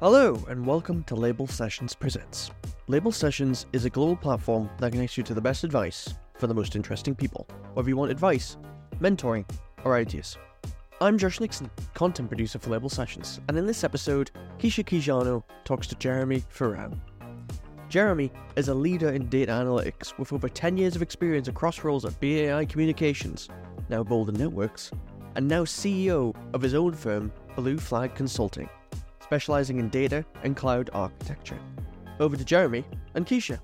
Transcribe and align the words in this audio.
Hello, 0.00 0.42
and 0.48 0.64
welcome 0.64 1.04
to 1.04 1.14
Label 1.14 1.46
Sessions 1.46 1.94
Presents. 1.94 2.50
Label 2.86 3.12
Sessions 3.12 3.66
is 3.74 3.84
a 3.84 3.90
global 3.90 4.16
platform 4.16 4.70
that 4.78 4.92
connects 4.92 5.18
you 5.18 5.22
to 5.24 5.34
the 5.34 5.42
best 5.42 5.62
advice 5.62 6.14
for 6.38 6.46
the 6.46 6.54
most 6.54 6.74
interesting 6.74 7.14
people, 7.14 7.46
whether 7.74 7.90
you 7.90 7.98
want 7.98 8.10
advice, 8.10 8.56
mentoring, 8.98 9.44
or 9.84 9.96
ideas. 9.96 10.38
I'm 11.02 11.18
Josh 11.18 11.38
Nixon, 11.38 11.70
content 11.92 12.30
producer 12.30 12.58
for 12.58 12.70
Label 12.70 12.88
Sessions, 12.88 13.42
and 13.46 13.58
in 13.58 13.66
this 13.66 13.84
episode, 13.84 14.30
Keishia 14.58 14.86
Quijano 14.86 15.42
talks 15.64 15.86
to 15.88 15.94
Jeremy 15.96 16.44
Foran. 16.50 16.98
Jeremy 17.90 18.32
is 18.56 18.68
a 18.68 18.74
leader 18.74 19.10
in 19.10 19.28
data 19.28 19.52
analytics 19.52 20.18
with 20.18 20.32
over 20.32 20.48
10 20.48 20.78
years 20.78 20.96
of 20.96 21.02
experience 21.02 21.48
across 21.48 21.84
roles 21.84 22.06
at 22.06 22.18
BAI 22.20 22.64
Communications, 22.64 23.50
now 23.90 24.02
Boldyn 24.02 24.38
Networks, 24.38 24.92
and 25.34 25.46
now 25.46 25.64
CEO 25.64 26.34
of 26.54 26.62
his 26.62 26.72
own 26.72 26.94
firm, 26.94 27.30
Blue 27.54 27.76
Flag 27.76 28.14
Consulting, 28.14 28.70
specializing 29.30 29.78
in 29.78 29.88
data 29.90 30.24
and 30.42 30.56
cloud 30.56 30.90
architecture. 30.92 31.56
Over 32.18 32.36
to 32.36 32.44
Jeremy 32.44 32.84
and 33.14 33.24
Keishia. 33.24 33.60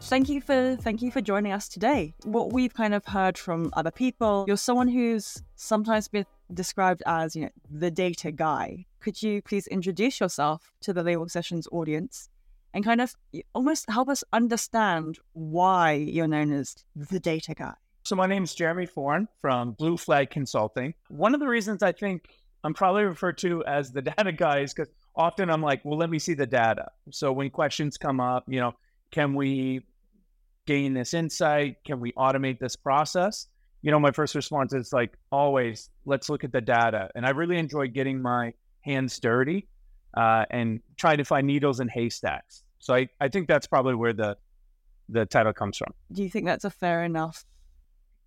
Thank 0.00 0.30
you 0.30 0.40
for 0.40 0.76
thank 0.80 1.02
you 1.02 1.10
for 1.10 1.20
joining 1.20 1.52
us 1.52 1.68
today. 1.68 2.14
What 2.24 2.54
we've 2.54 2.72
kind 2.72 2.94
of 2.94 3.04
heard 3.04 3.36
from 3.36 3.70
other 3.74 3.90
people, 3.90 4.46
you're 4.48 4.56
someone 4.56 4.88
who's 4.88 5.42
sometimes 5.56 6.08
been 6.08 6.24
described 6.54 7.02
as, 7.04 7.36
you 7.36 7.42
know, 7.42 7.50
the 7.70 7.90
data 7.90 8.32
guy. 8.32 8.86
Could 9.00 9.22
you 9.22 9.42
please 9.42 9.66
introduce 9.66 10.20
yourself 10.20 10.72
to 10.80 10.94
the 10.94 11.02
Label 11.02 11.28
Sessions 11.28 11.68
audience 11.70 12.30
and 12.72 12.82
kind 12.82 13.02
of 13.02 13.14
almost 13.54 13.90
help 13.90 14.08
us 14.08 14.24
understand 14.32 15.18
why 15.34 15.92
you're 15.92 16.28
known 16.28 16.50
as 16.50 16.76
the 16.96 17.20
data 17.20 17.52
guy? 17.52 17.74
So 18.04 18.16
my 18.16 18.26
name 18.26 18.44
is 18.44 18.54
Jeremy 18.54 18.86
Foran 18.86 19.28
from 19.38 19.72
Blue 19.72 19.98
Flag 19.98 20.30
Consulting. 20.30 20.94
One 21.08 21.34
of 21.34 21.40
the 21.40 21.48
reasons 21.48 21.82
I 21.82 21.92
think 21.92 22.30
I'm 22.64 22.74
probably 22.74 23.04
referred 23.04 23.38
to 23.38 23.64
as 23.64 23.92
the 23.92 24.02
data 24.16 24.32
guys 24.32 24.74
because 24.74 24.92
often 25.14 25.50
I'm 25.50 25.62
like, 25.62 25.84
well, 25.84 25.98
let 25.98 26.10
me 26.10 26.18
see 26.18 26.34
the 26.34 26.46
data. 26.46 26.90
So 27.10 27.32
when 27.32 27.50
questions 27.50 27.96
come 27.96 28.20
up, 28.20 28.44
you 28.48 28.60
know, 28.60 28.74
can 29.10 29.34
we 29.34 29.86
gain 30.66 30.94
this 30.94 31.14
insight? 31.14 31.76
Can 31.84 32.00
we 32.00 32.12
automate 32.12 32.58
this 32.58 32.76
process? 32.76 33.48
You 33.82 33.90
know, 33.90 34.00
my 34.00 34.10
first 34.10 34.34
response 34.34 34.72
is 34.72 34.92
like 34.92 35.16
always, 35.30 35.90
let's 36.04 36.28
look 36.28 36.44
at 36.44 36.52
the 36.52 36.60
data. 36.60 37.10
And 37.14 37.24
I 37.24 37.30
really 37.30 37.58
enjoy 37.58 37.88
getting 37.88 38.20
my 38.20 38.52
hands 38.80 39.18
dirty 39.18 39.68
uh, 40.14 40.44
and 40.50 40.80
trying 40.96 41.18
to 41.18 41.24
find 41.24 41.46
needles 41.46 41.80
in 41.80 41.88
haystacks. 41.88 42.64
So 42.80 42.94
I, 42.94 43.08
I 43.20 43.28
think 43.28 43.48
that's 43.48 43.66
probably 43.66 43.94
where 43.94 44.12
the 44.12 44.36
the 45.10 45.24
title 45.24 45.54
comes 45.54 45.78
from. 45.78 45.94
Do 46.12 46.22
you 46.22 46.28
think 46.28 46.44
that's 46.44 46.64
a 46.64 46.70
fair 46.70 47.02
enough 47.02 47.44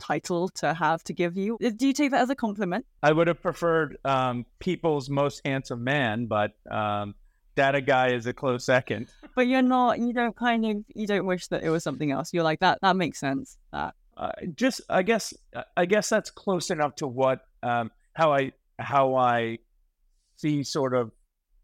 title 0.01 0.49
to 0.55 0.73
have 0.73 1.03
to 1.05 1.13
give 1.13 1.37
you? 1.37 1.57
Do 1.59 1.87
you 1.87 1.93
take 1.93 2.11
that 2.11 2.21
as 2.21 2.29
a 2.29 2.35
compliment? 2.35 2.85
I 3.03 3.11
would 3.11 3.27
have 3.27 3.41
preferred 3.41 3.97
um, 4.03 4.45
people's 4.59 5.09
most 5.09 5.41
handsome 5.45 5.83
man, 5.83 6.25
but 6.25 6.51
um, 6.69 7.15
data 7.55 7.81
guy 7.81 8.13
is 8.13 8.25
a 8.25 8.33
close 8.33 8.65
second. 8.65 9.07
But 9.33 9.47
you're 9.47 9.61
not. 9.61 9.97
You 9.97 10.11
don't 10.11 10.35
kind 10.35 10.65
of. 10.65 10.83
You 10.93 11.07
don't 11.07 11.25
wish 11.25 11.47
that 11.47 11.63
it 11.63 11.69
was 11.69 11.85
something 11.85 12.11
else. 12.11 12.33
You're 12.33 12.43
like 12.43 12.59
that. 12.59 12.79
That 12.81 12.97
makes 12.97 13.17
sense. 13.17 13.57
That 13.71 13.95
uh, 14.17 14.31
just 14.55 14.81
I 14.89 15.03
guess 15.03 15.33
I 15.77 15.85
guess 15.85 16.09
that's 16.09 16.29
close 16.29 16.69
enough 16.69 16.95
to 16.95 17.07
what 17.07 17.39
um, 17.63 17.91
how 18.13 18.33
I 18.33 18.51
how 18.77 19.15
I 19.15 19.59
see 20.35 20.63
sort 20.63 20.93
of 20.93 21.11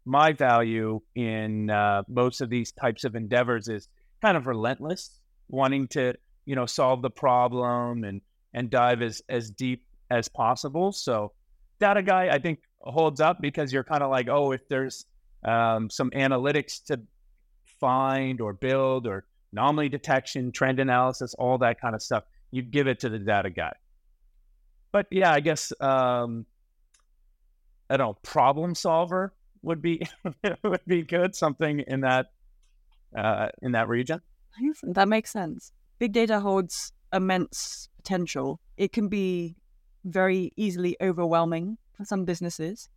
my 0.06 0.32
value 0.32 1.00
in 1.14 1.68
uh, 1.68 2.04
most 2.08 2.40
of 2.40 2.48
these 2.48 2.72
types 2.72 3.04
of 3.04 3.14
endeavors 3.14 3.68
is 3.68 3.86
kind 4.22 4.38
of 4.38 4.46
relentless, 4.46 5.20
wanting 5.48 5.88
to 5.88 6.14
you 6.46 6.56
know 6.56 6.64
solve 6.64 7.02
the 7.02 7.10
problem 7.10 8.04
and 8.04 8.22
and 8.54 8.70
dive 8.70 9.02
as 9.02 9.22
as 9.28 9.50
deep 9.50 9.84
as 10.10 10.28
possible. 10.28 10.92
So 10.92 11.32
data 11.80 12.02
guy, 12.02 12.28
I 12.28 12.38
think 12.38 12.60
holds 12.80 13.20
up 13.20 13.38
because 13.40 13.72
you're 13.72 13.84
kind 13.84 14.02
of 14.02 14.10
like, 14.10 14.28
oh, 14.28 14.52
if 14.52 14.68
there's 14.68 15.06
um, 15.44 15.90
some 15.90 16.10
analytics 16.10 16.82
to 16.84 17.00
find 17.80 18.40
or 18.40 18.52
build 18.52 19.06
or 19.06 19.24
anomaly 19.52 19.88
detection, 19.88 20.52
trend 20.52 20.80
analysis, 20.80 21.34
all 21.34 21.58
that 21.58 21.80
kind 21.80 21.94
of 21.94 22.02
stuff, 22.02 22.24
you 22.50 22.62
give 22.62 22.86
it 22.86 23.00
to 23.00 23.08
the 23.08 23.18
data 23.18 23.50
guy. 23.50 23.72
But 24.92 25.06
yeah, 25.10 25.32
I 25.32 25.40
guess 25.40 25.72
um, 25.80 26.46
I 27.90 27.96
don't 27.96 28.08
know, 28.08 28.18
problem 28.22 28.74
solver 28.74 29.34
would 29.62 29.82
be 29.82 30.06
would 30.64 30.84
be 30.86 31.02
good. 31.02 31.34
Something 31.34 31.80
in 31.80 32.00
that 32.00 32.26
uh, 33.16 33.48
in 33.62 33.72
that 33.72 33.88
region. 33.88 34.20
That 34.94 35.08
makes 35.08 35.30
sense. 35.30 35.72
Big 35.98 36.12
data 36.12 36.40
holds 36.40 36.92
immense 37.12 37.88
potential. 37.96 38.60
It 38.76 38.92
can 38.92 39.08
be 39.08 39.56
very 40.04 40.52
easily 40.56 40.96
overwhelming 41.00 41.78
for 41.96 42.04
some 42.04 42.24
businesses. 42.24 42.88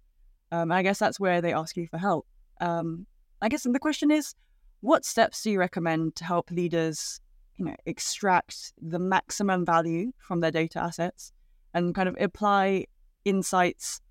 Um, 0.52 0.72
I 0.72 0.84
guess 0.84 1.00
that's 1.00 1.20
where 1.20 1.42
they 1.42 1.54
ask 1.54 1.78
you 1.78 1.88
for 1.88 1.98
help. 1.98 2.28
Um, 2.60 3.06
I 3.42 3.50
guess 3.50 3.64
the 3.64 3.80
question 3.80 4.12
is, 4.12 4.36
what 4.82 5.06
steps 5.06 5.42
do 5.42 5.52
you 5.52 5.60
recommend 5.60 6.16
to 6.18 6.24
help 6.24 6.52
leaders, 6.52 7.20
you 7.58 7.66
know, 7.66 7.76
extract 7.86 8.74
the 8.82 9.00
maximum 9.00 9.66
value 9.66 10.12
from 10.20 10.40
their 10.42 10.52
data 10.52 10.80
assets 10.80 11.32
and 11.74 11.96
kind 11.96 12.10
of 12.10 12.18
apply 12.20 12.86
insights 13.24 14.02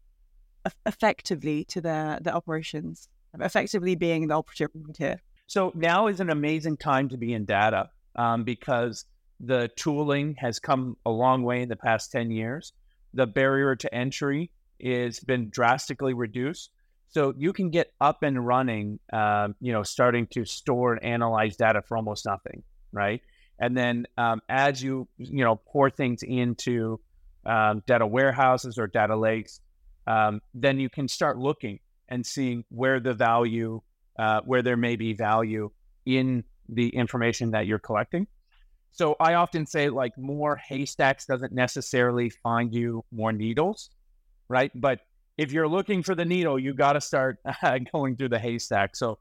effectively 0.87 1.65
to 1.65 1.81
their 1.81 2.19
their 2.21 2.35
operations? 2.35 3.09
Effectively 3.39 3.95
being 3.95 4.27
the 4.29 4.35
operative 4.35 4.71
here. 4.99 5.21
So 5.47 5.73
now 5.75 6.09
is 6.09 6.21
an 6.21 6.31
amazing 6.31 6.77
time 6.77 7.09
to 7.11 7.17
be 7.17 7.33
in 7.33 7.45
data 7.45 7.91
um, 8.17 8.45
because 8.45 9.05
the 9.41 9.71
tooling 9.77 10.37
has 10.39 10.59
come 10.59 10.97
a 11.07 11.11
long 11.11 11.43
way 11.43 11.63
in 11.63 11.69
the 11.69 11.77
past 11.77 12.13
10 12.13 12.31
years. 12.31 12.73
The 13.15 13.27
barrier 13.27 13.75
to 13.77 13.95
entry 13.95 14.51
has 14.83 15.19
been 15.21 15.49
drastically 15.51 16.15
reduced. 16.15 16.71
So 17.09 17.35
you 17.37 17.53
can 17.53 17.71
get 17.71 17.93
up 18.01 18.23
and 18.23 18.47
running, 18.47 19.01
um, 19.13 19.57
you 19.61 19.73
know, 19.73 19.83
starting 19.83 20.27
to 20.29 20.45
store 20.45 20.93
and 20.95 21.05
analyze 21.05 21.57
data 21.57 21.83
for 21.83 21.97
almost 21.97 22.27
nothing, 22.27 22.63
right? 22.93 23.21
And 23.59 23.77
then 23.77 24.07
um, 24.17 24.43
as 24.49 24.83
you, 24.83 25.09
you 25.19 25.45
know, 25.45 25.57
pour 25.57 25.91
things 25.91 26.23
into 26.23 27.01
um, 27.45 27.83
data 27.87 28.07
warehouses 28.07 28.79
or 28.79 28.87
data 28.87 29.17
lakes, 29.17 29.61
um, 30.07 30.41
then 30.55 30.79
you 30.79 30.89
can 30.89 31.09
start 31.09 31.39
looking 31.39 31.81
and 32.09 32.25
seeing 32.25 32.65
where 32.69 33.01
the 33.01 33.15
value, 33.15 33.81
uh, 34.19 34.41
where 34.45 34.63
there 34.63 34.77
may 34.77 34.97
be 34.97 35.15
value 35.15 35.71
in 36.07 36.45
the 36.69 36.89
information 36.91 37.53
that 37.53 37.67
you're 37.67 37.79
collecting. 37.79 38.27
So 38.93 39.17
I 39.21 39.35
often 39.35 39.67
say 39.67 39.89
like 39.89 40.17
more 40.19 40.57
haystacks 40.57 41.27
doesn't 41.27 41.53
necessarily 41.53 42.31
find 42.31 42.75
you 42.75 43.05
more 43.13 43.33
needles, 43.33 43.91
right? 44.49 44.71
But 44.75 45.01
if 45.39 45.53
you're 45.53 45.69
looking 45.69 46.03
for 46.03 46.15
the 46.15 46.25
needle, 46.25 46.59
you 46.59 46.75
got 46.75 46.95
to 46.95 47.01
start 47.01 47.39
going 47.93 48.17
through 48.17 48.29
the 48.29 48.39
haystack. 48.39 48.95
So 48.97 49.19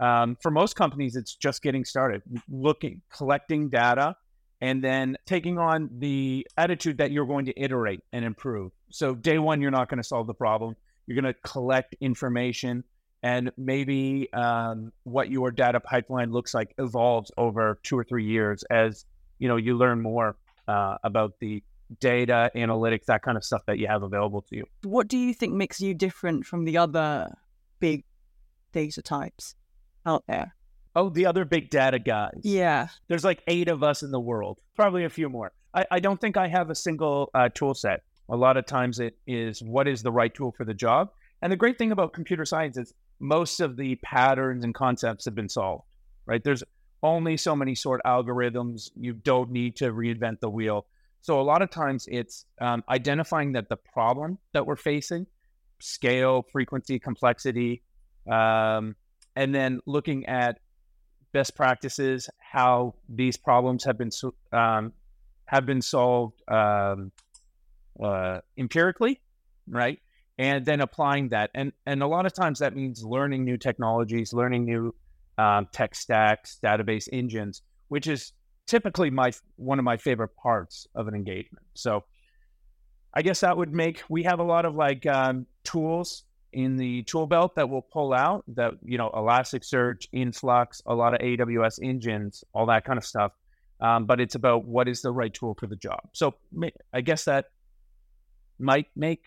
um, 0.00 0.36
for 0.40 0.50
most 0.50 0.74
companies, 0.74 1.14
it's 1.14 1.34
just 1.34 1.62
getting 1.62 1.84
started, 1.84 2.22
looking, 2.48 3.02
collecting 3.14 3.68
data, 3.68 4.16
and 4.60 4.82
then 4.82 5.16
taking 5.26 5.58
on 5.58 5.90
the 5.98 6.46
attitude 6.56 6.98
that 6.98 7.10
you're 7.10 7.26
going 7.26 7.44
to 7.46 7.60
iterate 7.60 8.00
and 8.12 8.24
improve. 8.24 8.72
So 8.90 9.14
day 9.14 9.38
one, 9.38 9.60
you're 9.60 9.70
not 9.70 9.88
going 9.88 9.98
to 9.98 10.06
solve 10.06 10.26
the 10.26 10.34
problem. 10.34 10.74
You're 11.06 11.20
going 11.20 11.32
to 11.32 11.40
collect 11.42 11.94
information, 12.00 12.84
and 13.22 13.52
maybe 13.56 14.32
um, 14.32 14.92
what 15.04 15.30
your 15.30 15.50
data 15.50 15.80
pipeline 15.80 16.32
looks 16.32 16.54
like 16.54 16.74
evolves 16.78 17.30
over 17.36 17.78
two 17.82 17.98
or 17.98 18.04
three 18.04 18.24
years 18.24 18.62
as 18.70 19.04
you 19.40 19.48
know 19.48 19.56
you 19.56 19.76
learn 19.76 20.00
more 20.00 20.36
uh, 20.68 20.98
about 21.02 21.32
the 21.40 21.64
data, 21.98 22.50
analytics, 22.54 23.06
that 23.06 23.22
kind 23.22 23.36
of 23.36 23.44
stuff 23.44 23.62
that 23.66 23.78
you 23.78 23.88
have 23.88 24.04
available 24.04 24.42
to 24.42 24.56
you. 24.56 24.64
What 24.84 25.08
do 25.08 25.18
you 25.18 25.34
think 25.34 25.54
makes 25.54 25.80
you 25.80 25.92
different 25.94 26.46
from 26.46 26.64
the 26.64 26.78
other 26.78 27.34
big 27.80 28.04
data 28.72 29.02
types 29.02 29.56
out 30.06 30.22
there? 30.28 30.54
Oh, 30.94 31.08
the 31.08 31.26
other 31.26 31.44
big 31.44 31.70
data 31.70 31.98
guys. 31.98 32.40
Yeah. 32.42 32.88
There's 33.08 33.24
like 33.24 33.42
eight 33.46 33.68
of 33.68 33.82
us 33.82 34.02
in 34.02 34.10
the 34.10 34.20
world, 34.20 34.60
probably 34.76 35.04
a 35.04 35.10
few 35.10 35.28
more. 35.28 35.52
I, 35.74 35.86
I 35.90 36.00
don't 36.00 36.20
think 36.20 36.36
I 36.36 36.48
have 36.48 36.70
a 36.70 36.74
single 36.74 37.30
uh, 37.34 37.48
tool 37.52 37.74
set. 37.74 38.02
A 38.28 38.36
lot 38.36 38.56
of 38.56 38.66
times 38.66 39.00
it 39.00 39.16
is 39.26 39.60
what 39.60 39.88
is 39.88 40.02
the 40.02 40.12
right 40.12 40.32
tool 40.32 40.52
for 40.56 40.64
the 40.64 40.74
job. 40.74 41.10
And 41.42 41.50
the 41.50 41.56
great 41.56 41.78
thing 41.78 41.90
about 41.90 42.12
computer 42.12 42.44
science 42.44 42.76
is 42.76 42.92
most 43.18 43.60
of 43.60 43.76
the 43.76 43.96
patterns 43.96 44.64
and 44.64 44.74
concepts 44.74 45.24
have 45.24 45.34
been 45.34 45.48
solved, 45.48 45.84
right? 46.26 46.42
There's 46.42 46.62
only 47.02 47.36
so 47.36 47.56
many 47.56 47.74
sort 47.74 48.00
algorithms. 48.04 48.90
You 48.96 49.12
don't 49.12 49.50
need 49.50 49.76
to 49.76 49.92
reinvent 49.92 50.40
the 50.40 50.50
wheel. 50.50 50.86
So 51.22 51.40
a 51.40 51.42
lot 51.42 51.62
of 51.62 51.70
times 51.70 52.06
it's 52.10 52.46
um, 52.60 52.82
identifying 52.88 53.52
that 53.52 53.68
the 53.68 53.76
problem 53.76 54.38
that 54.52 54.66
we're 54.66 54.76
facing, 54.76 55.26
scale, 55.80 56.46
frequency, 56.50 56.98
complexity, 56.98 57.82
um, 58.30 58.96
and 59.36 59.54
then 59.54 59.80
looking 59.86 60.26
at 60.26 60.60
best 61.32 61.54
practices, 61.54 62.28
how 62.38 62.94
these 63.08 63.36
problems 63.36 63.84
have 63.84 63.98
been 63.98 64.10
um, 64.52 64.92
have 65.44 65.66
been 65.66 65.82
solved 65.82 66.40
um, 66.48 67.12
uh, 68.02 68.40
empirically, 68.56 69.20
right? 69.68 69.98
And 70.38 70.64
then 70.64 70.80
applying 70.80 71.28
that, 71.30 71.50
and 71.54 71.72
and 71.86 72.02
a 72.02 72.06
lot 72.06 72.24
of 72.24 72.32
times 72.32 72.60
that 72.60 72.74
means 72.74 73.04
learning 73.04 73.44
new 73.44 73.58
technologies, 73.58 74.32
learning 74.32 74.64
new 74.64 74.94
um, 75.40 75.66
tech 75.72 75.94
stacks, 75.94 76.58
database 76.62 77.08
engines, 77.12 77.62
which 77.88 78.06
is 78.06 78.32
typically 78.66 79.10
my 79.10 79.32
one 79.56 79.78
of 79.78 79.84
my 79.84 79.96
favorite 79.96 80.36
parts 80.36 80.86
of 80.94 81.08
an 81.08 81.14
engagement. 81.14 81.64
So 81.74 82.04
I 83.14 83.22
guess 83.22 83.40
that 83.40 83.56
would 83.56 83.72
make 83.72 84.02
we 84.08 84.22
have 84.24 84.38
a 84.38 84.44
lot 84.44 84.64
of 84.64 84.74
like 84.74 85.06
um, 85.06 85.46
tools 85.64 86.24
in 86.52 86.76
the 86.76 87.02
tool 87.04 87.26
belt 87.26 87.54
that 87.54 87.68
we'll 87.70 87.86
pull 87.92 88.12
out 88.12 88.44
that, 88.48 88.74
you 88.84 88.98
know, 88.98 89.10
Elasticsearch, 89.10 90.08
Influx, 90.12 90.82
a 90.86 90.94
lot 90.94 91.14
of 91.14 91.20
AWS 91.20 91.78
engines, 91.82 92.44
all 92.52 92.66
that 92.66 92.84
kind 92.84 92.98
of 92.98 93.04
stuff. 93.04 93.32
Um, 93.80 94.04
but 94.04 94.20
it's 94.20 94.34
about 94.34 94.66
what 94.66 94.88
is 94.88 95.00
the 95.00 95.12
right 95.12 95.32
tool 95.32 95.56
for 95.58 95.66
the 95.66 95.76
job. 95.76 96.00
So 96.12 96.34
I 96.92 97.00
guess 97.00 97.24
that 97.24 97.46
might 98.58 98.88
make 98.94 99.22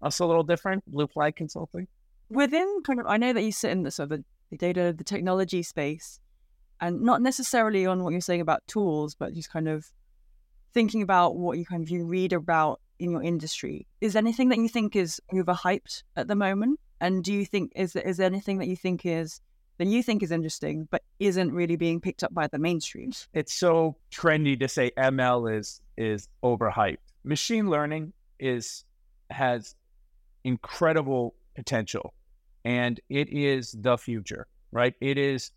us 0.00 0.20
a 0.20 0.26
little 0.26 0.42
different, 0.42 0.84
Blue 0.86 1.06
Flag 1.06 1.36
Consulting. 1.36 1.86
Within 2.30 2.82
kind 2.86 3.00
of, 3.00 3.06
I 3.06 3.18
know 3.18 3.32
that 3.32 3.42
you 3.42 3.52
sit 3.52 3.72
in 3.72 3.82
the 3.82 3.90
sort 3.90 4.12
of 4.12 4.18
the, 4.18 4.24
the 4.58 4.72
data, 4.72 4.94
the 4.96 5.04
technology 5.04 5.62
space, 5.62 6.20
and 6.80 7.00
not 7.02 7.22
necessarily 7.22 7.86
on 7.86 8.02
what 8.02 8.10
you're 8.10 8.20
saying 8.20 8.40
about 8.40 8.66
tools, 8.66 9.14
but 9.14 9.34
just 9.34 9.50
kind 9.50 9.68
of 9.68 9.92
thinking 10.72 11.02
about 11.02 11.36
what 11.36 11.58
you 11.58 11.64
kind 11.64 11.82
of 11.82 11.90
you 11.90 12.04
read 12.04 12.32
about 12.32 12.80
in 12.98 13.10
your 13.10 13.22
industry. 13.22 13.86
Is 14.00 14.16
anything 14.16 14.48
that 14.50 14.58
you 14.58 14.68
think 14.68 14.96
is 14.96 15.20
overhyped 15.32 16.02
at 16.16 16.28
the 16.28 16.36
moment? 16.36 16.80
And 17.00 17.22
do 17.24 17.32
you 17.32 17.44
think 17.44 17.72
is 17.74 17.96
is 17.96 18.16
there 18.18 18.26
anything 18.26 18.58
that 18.58 18.68
you 18.68 18.76
think 18.76 19.04
is 19.04 19.40
that 19.78 19.88
you 19.88 20.02
think 20.02 20.22
is 20.22 20.30
interesting 20.30 20.86
but 20.90 21.02
isn't 21.18 21.52
really 21.52 21.76
being 21.76 22.00
picked 22.00 22.22
up 22.22 22.32
by 22.32 22.46
the 22.46 22.58
mainstream? 22.58 23.12
It's 23.32 23.52
so 23.52 23.96
trendy 24.12 24.58
to 24.60 24.68
say 24.68 24.92
ML 24.96 25.58
is 25.58 25.80
is 25.96 26.28
overhyped. 26.42 26.98
Machine 27.24 27.68
learning 27.68 28.12
is 28.38 28.84
has 29.30 29.74
incredible 30.44 31.34
potential 31.54 32.14
and 32.64 33.00
it 33.08 33.28
is 33.30 33.74
the 33.78 33.96
future, 33.96 34.46
right? 34.72 34.94
It 35.00 35.18
is, 35.18 35.50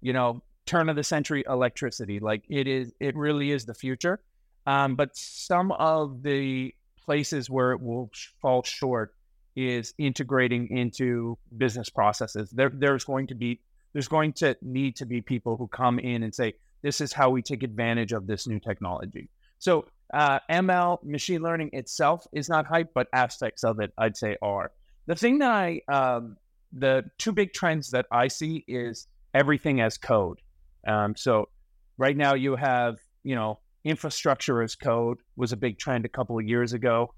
you 0.00 0.12
know, 0.12 0.42
turn 0.66 0.88
of 0.88 0.96
the 0.96 1.04
century 1.04 1.44
electricity. 1.48 2.20
Like 2.20 2.44
it 2.48 2.66
is, 2.66 2.92
it 3.00 3.16
really 3.16 3.50
is 3.50 3.64
the 3.64 3.74
future. 3.74 4.20
Um, 4.66 4.94
but 4.96 5.16
some 5.16 5.72
of 5.72 6.22
the 6.22 6.74
places 7.04 7.50
where 7.50 7.72
it 7.72 7.80
will 7.80 8.10
fall 8.40 8.62
short 8.62 9.14
is 9.56 9.94
integrating 9.98 10.68
into 10.76 11.38
business 11.56 11.90
processes. 11.90 12.50
There, 12.50 12.72
there's 12.74 13.04
going 13.04 13.26
to 13.28 13.34
be 13.34 13.60
there's 13.92 14.08
going 14.08 14.32
to 14.32 14.56
need 14.60 14.96
to 14.96 15.06
be 15.06 15.20
people 15.20 15.56
who 15.56 15.68
come 15.68 16.00
in 16.00 16.24
and 16.24 16.34
say, 16.34 16.54
this 16.82 17.00
is 17.00 17.12
how 17.12 17.30
we 17.30 17.42
take 17.42 17.62
advantage 17.62 18.12
of 18.12 18.26
this 18.26 18.46
new 18.46 18.58
technology. 18.58 19.28
So 19.60 19.86
uh, 20.12 20.40
ML, 20.50 21.02
machine 21.04 21.42
learning 21.42 21.70
itself 21.72 22.26
is 22.32 22.48
not 22.48 22.66
hype, 22.66 22.90
but 22.92 23.06
aspects 23.12 23.62
of 23.62 23.80
it 23.80 23.92
I'd 23.96 24.16
say 24.16 24.36
are. 24.42 24.72
The 25.06 25.14
thing 25.14 25.38
that 25.38 25.50
I, 25.50 25.80
um, 25.88 26.36
the 26.76 27.04
two 27.18 27.32
big 27.32 27.52
trends 27.52 27.90
that 27.90 28.06
I 28.10 28.28
see 28.28 28.64
is 28.66 29.06
everything 29.32 29.80
as 29.80 29.96
code. 29.96 30.40
Um, 30.86 31.14
so 31.16 31.48
right 31.96 32.16
now 32.16 32.34
you 32.34 32.56
have, 32.56 32.96
you 33.22 33.34
know, 33.34 33.60
infrastructure 33.84 34.62
as 34.62 34.74
code 34.74 35.18
was 35.36 35.52
a 35.52 35.56
big 35.56 35.78
trend 35.78 36.04
a 36.04 36.08
couple 36.08 36.38
of 36.38 36.46
years 36.46 36.72
ago. 36.72 37.14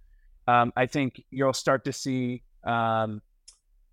Um, 0.46 0.72
I 0.76 0.86
think 0.86 1.22
you'll 1.30 1.52
start 1.52 1.84
to 1.86 1.92
see 1.92 2.42
um, 2.64 3.22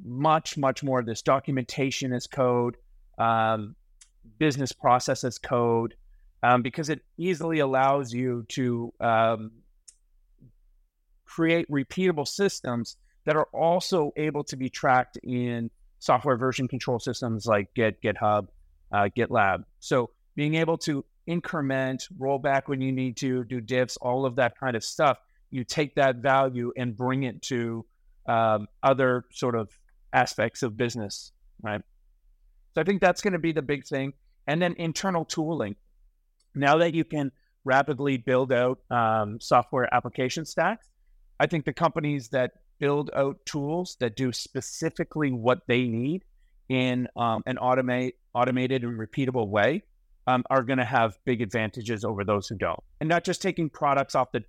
much, 0.04 0.58
much 0.58 0.84
more 0.84 1.00
of 1.00 1.06
this 1.06 1.22
documentation 1.22 2.14
as 2.14 2.28
code, 2.28 2.76
um, 3.18 3.76
business 4.38 4.72
process 4.72 5.24
as 5.24 5.38
code, 5.38 5.96
um, 6.42 6.62
because 6.62 6.90
it 6.90 7.02
easily 7.18 7.60
allows 7.60 8.14
you 8.14 8.46
to 8.50 8.94
um, 9.00 9.52
create 11.26 11.70
repeatable 11.70 12.28
systems 12.28 12.98
that 13.26 13.36
are 13.36 13.48
also 13.54 14.12
able 14.18 14.44
to 14.46 14.58
be 14.58 14.70
tracked 14.70 15.18
in 15.24 15.70
software 16.00 16.38
version 16.38 16.68
control 16.68 17.00
systems 17.00 17.46
like 17.46 17.74
Git, 17.74 18.02
GitHub, 18.02 18.48
uh, 18.92 19.10
GitLab. 19.16 19.64
So 19.80 20.10
being 20.36 20.56
able 20.56 20.78
to 20.80 21.06
increment, 21.26 22.08
roll 22.18 22.40
back 22.40 22.68
when 22.68 22.82
you 22.82 22.92
need 22.92 23.18
to, 23.18 23.44
do 23.46 23.62
diffs, 23.62 23.98
all 24.02 24.26
of 24.26 24.36
that 24.36 24.60
kind 24.60 24.76
of 24.76 24.84
stuff. 24.84 25.18
You 25.52 25.64
take 25.64 25.96
that 25.96 26.18
value 26.18 26.74
and 26.76 26.96
bring 26.96 27.24
it 27.24 27.42
to 27.44 27.86
um, 28.28 28.68
other 28.82 29.26
sort 29.32 29.56
of 29.56 29.70
aspects 30.12 30.64
of 30.64 30.76
business, 30.76 31.32
right? 31.62 31.82
So 32.74 32.82
I 32.82 32.84
think 32.84 33.02
that's 33.02 33.22
going 33.22 33.34
to 33.34 33.40
be 33.40 33.52
the 33.52 33.62
big 33.62 33.86
thing. 33.86 34.14
And 34.48 34.62
then 34.62 34.76
internal 34.78 35.24
tooling. 35.24 35.76
Now 36.56 36.78
that 36.80 36.94
you 36.94 37.04
can 37.04 37.32
rapidly 37.64 38.18
build 38.18 38.52
out 38.52 38.80
um, 38.92 39.40
software 39.40 39.92
application 39.94 40.46
stacks, 40.46 40.88
I 41.40 41.48
think 41.48 41.66
the 41.66 41.74
companies 41.74 42.30
that 42.30 42.52
build 42.80 43.10
out 43.16 43.38
tools 43.46 43.98
that 44.00 44.16
do 44.16 44.32
specifically 44.32 45.32
what 45.32 45.62
they 45.68 45.84
need 45.84 46.24
in 46.70 47.08
um, 47.16 47.44
an 47.46 47.58
automate 47.58 48.14
automated 48.34 48.84
and 48.84 49.00
repeatable 49.00 49.48
way 49.48 49.84
um, 50.28 50.44
are 50.50 50.64
going 50.64 50.80
to 50.80 50.86
have 50.86 51.18
big 51.26 51.42
advantages 51.42 52.04
over 52.04 52.24
those 52.24 52.48
who 52.48 52.56
don't. 52.56 52.80
And 53.00 53.10
not 53.10 53.24
just 53.24 53.42
taking 53.42 53.70
products 53.70 54.16
off 54.16 54.32
the, 54.32 54.44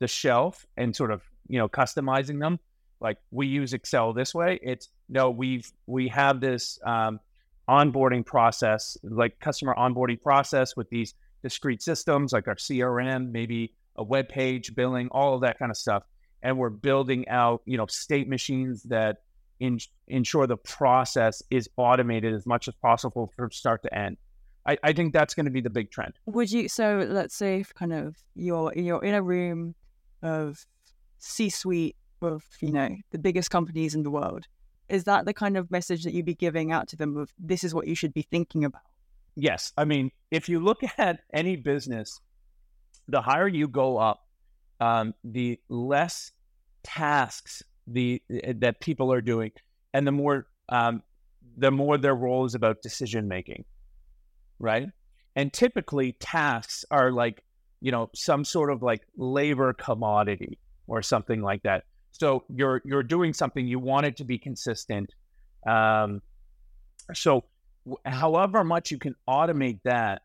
the 0.00 0.08
shelf 0.08 0.66
and 0.76 0.94
sort 0.94 1.10
of, 1.10 1.22
you 1.48 1.58
know, 1.58 1.68
customizing 1.68 2.40
them. 2.40 2.58
Like 3.00 3.18
we 3.30 3.46
use 3.46 3.72
Excel 3.72 4.12
this 4.12 4.34
way. 4.34 4.60
It's 4.62 4.88
no, 5.08 5.30
we've, 5.30 5.70
we 5.86 6.08
have 6.08 6.40
this 6.40 6.78
um, 6.84 7.20
onboarding 7.68 8.24
process, 8.24 8.96
like 9.02 9.38
customer 9.40 9.74
onboarding 9.76 10.20
process 10.20 10.76
with 10.76 10.88
these 10.90 11.14
discrete 11.42 11.82
systems, 11.82 12.32
like 12.32 12.48
our 12.48 12.54
CRM, 12.54 13.30
maybe 13.32 13.74
a 13.96 14.04
web 14.04 14.28
page, 14.28 14.74
billing, 14.74 15.08
all 15.10 15.34
of 15.34 15.42
that 15.42 15.58
kind 15.58 15.70
of 15.70 15.76
stuff. 15.76 16.04
And 16.42 16.58
we're 16.58 16.70
building 16.70 17.28
out, 17.28 17.62
you 17.66 17.76
know, 17.76 17.86
state 17.86 18.28
machines 18.28 18.82
that 18.84 19.18
in, 19.60 19.78
ensure 20.08 20.46
the 20.46 20.56
process 20.56 21.42
is 21.50 21.68
automated 21.76 22.34
as 22.34 22.46
much 22.46 22.66
as 22.68 22.74
possible 22.74 23.32
from 23.36 23.50
start 23.52 23.82
to 23.84 23.94
end. 23.94 24.16
I, 24.66 24.76
I 24.82 24.92
think 24.92 25.12
that's 25.12 25.34
going 25.34 25.46
to 25.46 25.52
be 25.52 25.60
the 25.60 25.70
big 25.70 25.90
trend. 25.90 26.14
Would 26.26 26.50
you? 26.50 26.68
So 26.68 27.06
let's 27.08 27.34
say 27.34 27.60
if 27.60 27.74
kind 27.74 27.92
of 27.92 28.16
you're 28.34 28.72
you're 28.76 29.02
in 29.04 29.14
a 29.14 29.22
room 29.22 29.74
of 30.22 30.64
C-suite 31.18 31.96
of 32.20 32.44
you 32.60 32.72
know 32.72 32.96
the 33.10 33.18
biggest 33.18 33.50
companies 33.50 33.94
in 33.94 34.02
the 34.02 34.10
world. 34.10 34.46
Is 34.88 35.04
that 35.04 35.24
the 35.24 35.32
kind 35.32 35.56
of 35.56 35.70
message 35.70 36.04
that 36.04 36.12
you'd 36.12 36.26
be 36.26 36.34
giving 36.34 36.70
out 36.70 36.88
to 36.88 36.96
them 36.96 37.16
of 37.16 37.32
this 37.38 37.64
is 37.64 37.74
what 37.74 37.88
you 37.88 37.94
should 37.94 38.12
be 38.12 38.22
thinking 38.22 38.64
about? 38.64 38.82
Yes, 39.34 39.72
I 39.76 39.84
mean 39.84 40.10
if 40.30 40.48
you 40.48 40.60
look 40.60 40.80
at 40.98 41.20
any 41.32 41.56
business, 41.56 42.20
the 43.08 43.22
higher 43.22 43.48
you 43.48 43.68
go 43.68 43.98
up, 43.98 44.26
um, 44.82 45.14
the 45.24 45.60
less 45.68 46.32
tasks 46.82 47.62
the 47.86 48.22
eh, 48.30 48.52
that 48.56 48.80
people 48.80 49.12
are 49.12 49.20
doing, 49.20 49.52
and 49.94 50.06
the 50.06 50.12
more 50.12 50.46
um, 50.68 51.02
the 51.56 51.70
more 51.70 51.98
their 51.98 52.14
role 52.14 52.44
is 52.44 52.54
about 52.54 52.82
decision 52.82 53.28
making 53.28 53.64
right? 54.62 54.88
And 55.36 55.52
typically 55.52 56.12
tasks 56.12 56.86
are 56.90 57.10
like, 57.10 57.42
you 57.80 57.90
know, 57.90 58.08
some 58.14 58.44
sort 58.44 58.70
of 58.70 58.82
like 58.82 59.02
labor 59.16 59.74
commodity 59.74 60.58
or 60.86 61.02
something 61.02 61.42
like 61.42 61.64
that. 61.64 61.84
So 62.12 62.44
you're 62.48 62.80
you're 62.84 63.02
doing 63.02 63.34
something 63.34 63.66
you 63.66 63.78
want 63.78 64.06
it 64.06 64.16
to 64.18 64.24
be 64.24 64.38
consistent. 64.38 65.12
Um, 65.66 66.22
so 67.12 67.44
however 68.06 68.62
much 68.62 68.90
you 68.90 68.98
can 68.98 69.16
automate 69.28 69.80
that, 69.84 70.22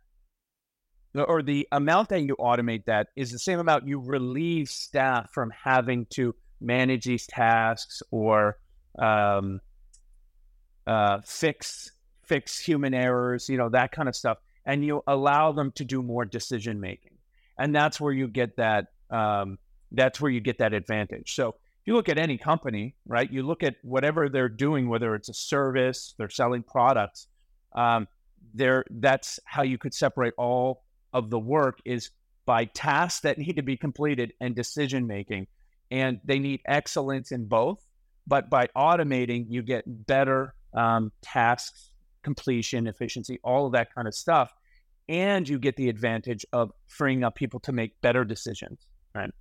or 1.23 1.41
the 1.41 1.67
amount 1.71 2.09
that 2.09 2.21
you 2.21 2.35
automate 2.37 2.85
that 2.85 3.07
is 3.15 3.31
the 3.31 3.39
same 3.39 3.59
amount 3.59 3.87
you 3.87 3.99
relieve 3.99 4.69
staff 4.69 5.31
from 5.31 5.51
having 5.51 6.05
to 6.11 6.35
manage 6.61 7.05
these 7.05 7.25
tasks 7.27 8.01
or 8.11 8.57
um, 8.99 9.59
uh, 10.85 11.19
fix 11.25 11.91
fix 12.23 12.59
human 12.59 12.93
errors, 12.93 13.47
you 13.47 13.57
know, 13.57 13.69
that 13.69 13.91
kind 13.91 14.09
of 14.09 14.15
stuff. 14.15 14.37
And 14.65 14.83
you 14.83 15.01
allow 15.07 15.53
them 15.53 15.71
to 15.73 15.85
do 15.85 16.03
more 16.03 16.25
decision 16.25 16.79
making. 16.79 17.13
And 17.57 17.73
that's 17.73 18.01
where 18.01 18.11
you 18.11 18.27
get 18.27 18.57
that 18.57 18.87
um, 19.09 19.57
that's 19.91 20.19
where 20.19 20.31
you 20.31 20.41
get 20.41 20.57
that 20.59 20.73
advantage. 20.73 21.33
So 21.33 21.49
if 21.49 21.55
you 21.85 21.93
look 21.93 22.09
at 22.09 22.17
any 22.17 22.37
company, 22.37 22.95
right, 23.05 23.31
you 23.31 23.43
look 23.43 23.63
at 23.63 23.75
whatever 23.81 24.27
they're 24.27 24.49
doing, 24.49 24.89
whether 24.89 25.15
it's 25.15 25.29
a 25.29 25.33
service, 25.33 26.13
they're 26.17 26.29
selling 26.29 26.63
products, 26.63 27.27
um, 27.75 28.07
there 28.53 28.83
that's 28.89 29.39
how 29.45 29.63
you 29.63 29.77
could 29.77 29.93
separate 29.93 30.33
all 30.37 30.83
of 31.13 31.29
the 31.29 31.39
work 31.39 31.79
is 31.85 32.11
by 32.45 32.65
tasks 32.65 33.21
that 33.21 33.37
need 33.37 33.57
to 33.57 33.61
be 33.61 33.77
completed 33.77 34.33
and 34.39 34.55
decision 34.55 35.07
making. 35.07 35.47
And 35.91 36.19
they 36.23 36.39
need 36.39 36.61
excellence 36.65 37.31
in 37.31 37.45
both. 37.45 37.83
But 38.25 38.49
by 38.49 38.67
automating, 38.75 39.45
you 39.49 39.61
get 39.61 39.83
better 39.87 40.53
um, 40.73 41.11
tasks 41.21 41.91
completion, 42.23 42.87
efficiency, 42.87 43.39
all 43.43 43.67
of 43.67 43.71
that 43.71 43.93
kind 43.95 44.07
of 44.07 44.13
stuff. 44.13 44.51
And 45.07 45.47
you 45.47 45.59
get 45.59 45.77
the 45.77 45.87
advantage 45.87 46.45
of 46.51 46.71
freeing 46.87 47.23
up 47.23 47.35
people 47.35 47.61
to 47.61 47.71
make 47.71 48.01
better 48.01 48.25
decisions. 48.25 48.85
Right. 49.15 49.31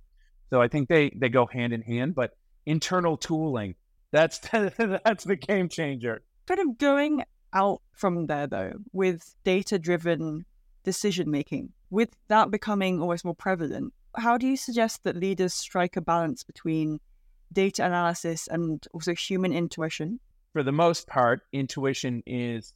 So 0.49 0.61
I 0.61 0.69
think 0.69 0.87
they 0.87 1.11
they 1.13 1.27
go 1.27 1.45
hand 1.45 1.73
in 1.73 1.81
hand, 1.81 2.15
but 2.15 2.31
internal 2.65 3.17
tooling, 3.17 3.75
that's 4.11 4.39
that's 4.49 5.25
the 5.25 5.35
game 5.35 5.67
changer. 5.67 6.21
Kind 6.45 6.61
of 6.61 6.77
going 6.77 7.23
out 7.53 7.81
from 7.91 8.27
there 8.27 8.47
though, 8.47 8.73
with 8.93 9.35
data 9.43 9.77
driven 9.77 10.45
decision 10.87 11.29
making, 11.29 11.69
with 11.89 12.15
that 12.29 12.49
becoming 12.49 13.01
always 13.01 13.25
more 13.25 13.35
prevalent, 13.35 13.93
how 14.15 14.37
do 14.37 14.47
you 14.47 14.55
suggest 14.55 15.03
that 15.03 15.17
leaders 15.17 15.53
strike 15.53 15.97
a 15.97 16.01
balance 16.01 16.43
between 16.43 16.99
data 17.51 17.85
analysis 17.85 18.47
and 18.47 18.87
also 18.93 19.13
human 19.13 19.51
intuition? 19.51 20.17
For 20.53 20.63
the 20.63 20.71
most 20.71 21.05
part, 21.05 21.41
intuition 21.51 22.23
is 22.25 22.73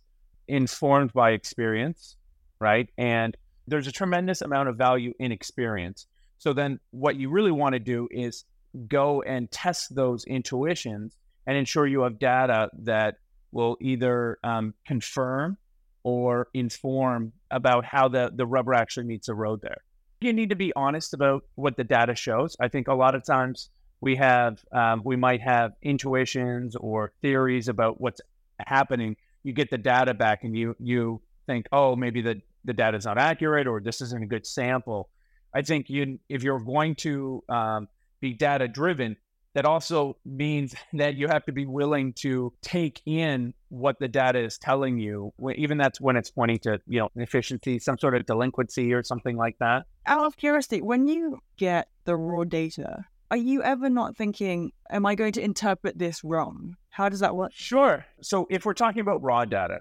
informed 0.50 1.14
by 1.14 1.32
experience, 1.32 2.18
right? 2.60 2.90
And 2.98 3.38
there's 3.66 3.88
a 3.88 3.94
tremendous 3.94 4.42
amount 4.42 4.68
of 4.68 4.76
value 4.76 5.14
in 5.20 5.32
experience. 5.32 6.06
So 6.38 6.52
then 6.52 6.82
what 6.92 7.16
you 7.16 7.30
really 7.30 7.52
want 7.52 7.74
to 7.74 7.80
do 7.80 8.10
is 8.12 8.44
go 8.90 9.22
and 9.22 9.50
test 9.52 9.96
those 9.96 10.26
intuitions 10.26 11.16
and 11.48 11.56
ensure 11.56 11.88
you 11.88 12.02
have 12.02 12.20
data 12.20 12.70
that 12.80 13.16
will 13.54 13.78
either 13.80 14.38
um, 14.44 14.74
confirm 14.86 15.58
or 16.04 16.48
inform 16.54 17.34
about 17.50 17.86
how 17.86 18.08
the, 18.08 18.32
the 18.34 18.46
rubber 18.46 18.74
actually 18.74 19.06
meets 19.06 19.28
the 19.28 19.34
road 19.34 19.62
there. 19.62 19.84
You 20.20 20.34
need 20.34 20.50
to 20.50 20.56
be 20.56 20.72
honest 20.76 21.14
about 21.14 21.44
what 21.56 21.78
the 21.78 21.84
data 21.84 22.16
shows. 22.16 22.56
I 22.60 22.68
think 22.68 22.88
a 22.88 22.94
lot 22.94 23.16
of 23.16 23.26
times 23.26 23.70
we 24.02 24.16
have 24.16 24.64
um, 24.72 25.02
we 25.04 25.16
might 25.16 25.42
have 25.42 25.74
intuitions 25.82 26.76
or 26.76 27.14
theories 27.22 27.68
about 27.68 28.02
what's 28.02 28.22
happening. 28.60 29.16
You 29.44 29.54
get 29.54 29.70
the 29.70 29.78
data 29.78 30.14
back 30.14 30.44
and 30.44 30.56
you 30.56 30.76
you 30.80 31.22
think, 31.48 31.68
oh, 31.72 31.96
maybe 31.96 32.22
the, 32.22 32.42
the 32.66 32.74
data 32.74 32.98
is 32.98 33.06
not 33.06 33.18
accurate 33.18 33.68
or 33.68 33.80
this 33.80 34.02
isn't 34.02 34.24
a 34.24 34.28
good 34.28 34.46
sample. 34.46 35.10
I 35.54 35.62
think 35.62 35.90
you 35.90 36.20
if 36.30 36.44
you're 36.44 36.60
going 36.60 36.96
to 36.96 37.44
um, 37.50 37.88
be 38.20 38.34
data 38.34 38.68
driven, 38.68 39.18
that 39.54 39.66
also 39.66 40.18
means 40.26 40.76
that 40.94 41.16
you 41.16 41.28
have 41.28 41.46
to 41.46 41.52
be 41.52 41.66
willing 41.66 42.14
to 42.14 42.54
take 42.62 43.02
in 43.06 43.54
what 43.70 44.00
the 44.00 44.08
data 44.08 44.40
is 44.40 44.58
telling 44.58 44.98
you 44.98 45.32
even 45.56 45.78
that's 45.78 46.02
when 46.02 46.16
it's 46.16 46.30
pointing 46.30 46.60
to 46.60 46.80
you 46.88 47.00
know 47.00 47.10
efficiency 47.16 47.80
some 47.80 47.98
sort 47.98 48.16
of 48.16 48.26
delinquency 48.26 48.94
or 48.94 49.04
something 49.04 49.38
like 49.38 49.58
that. 49.60 49.86
Out 50.06 50.26
of 50.26 50.38
curiosity 50.38 50.82
when 50.82 51.08
you 51.08 51.40
get 51.58 51.88
the 52.06 52.16
raw 52.16 52.44
data 52.44 53.06
are 53.30 53.38
you 53.38 53.64
ever 53.64 53.90
not 53.90 54.18
thinking 54.18 54.72
am 54.90 55.06
i 55.06 55.16
going 55.16 55.32
to 55.34 55.42
interpret 55.42 55.98
this 55.98 56.24
wrong? 56.24 56.76
How 56.90 57.08
does 57.08 57.22
that 57.22 57.36
work? 57.36 57.52
Sure. 57.54 58.06
So 58.22 58.48
if 58.50 58.66
we're 58.66 58.74
talking 58.74 59.02
about 59.02 59.22
raw 59.24 59.46
data 59.46 59.80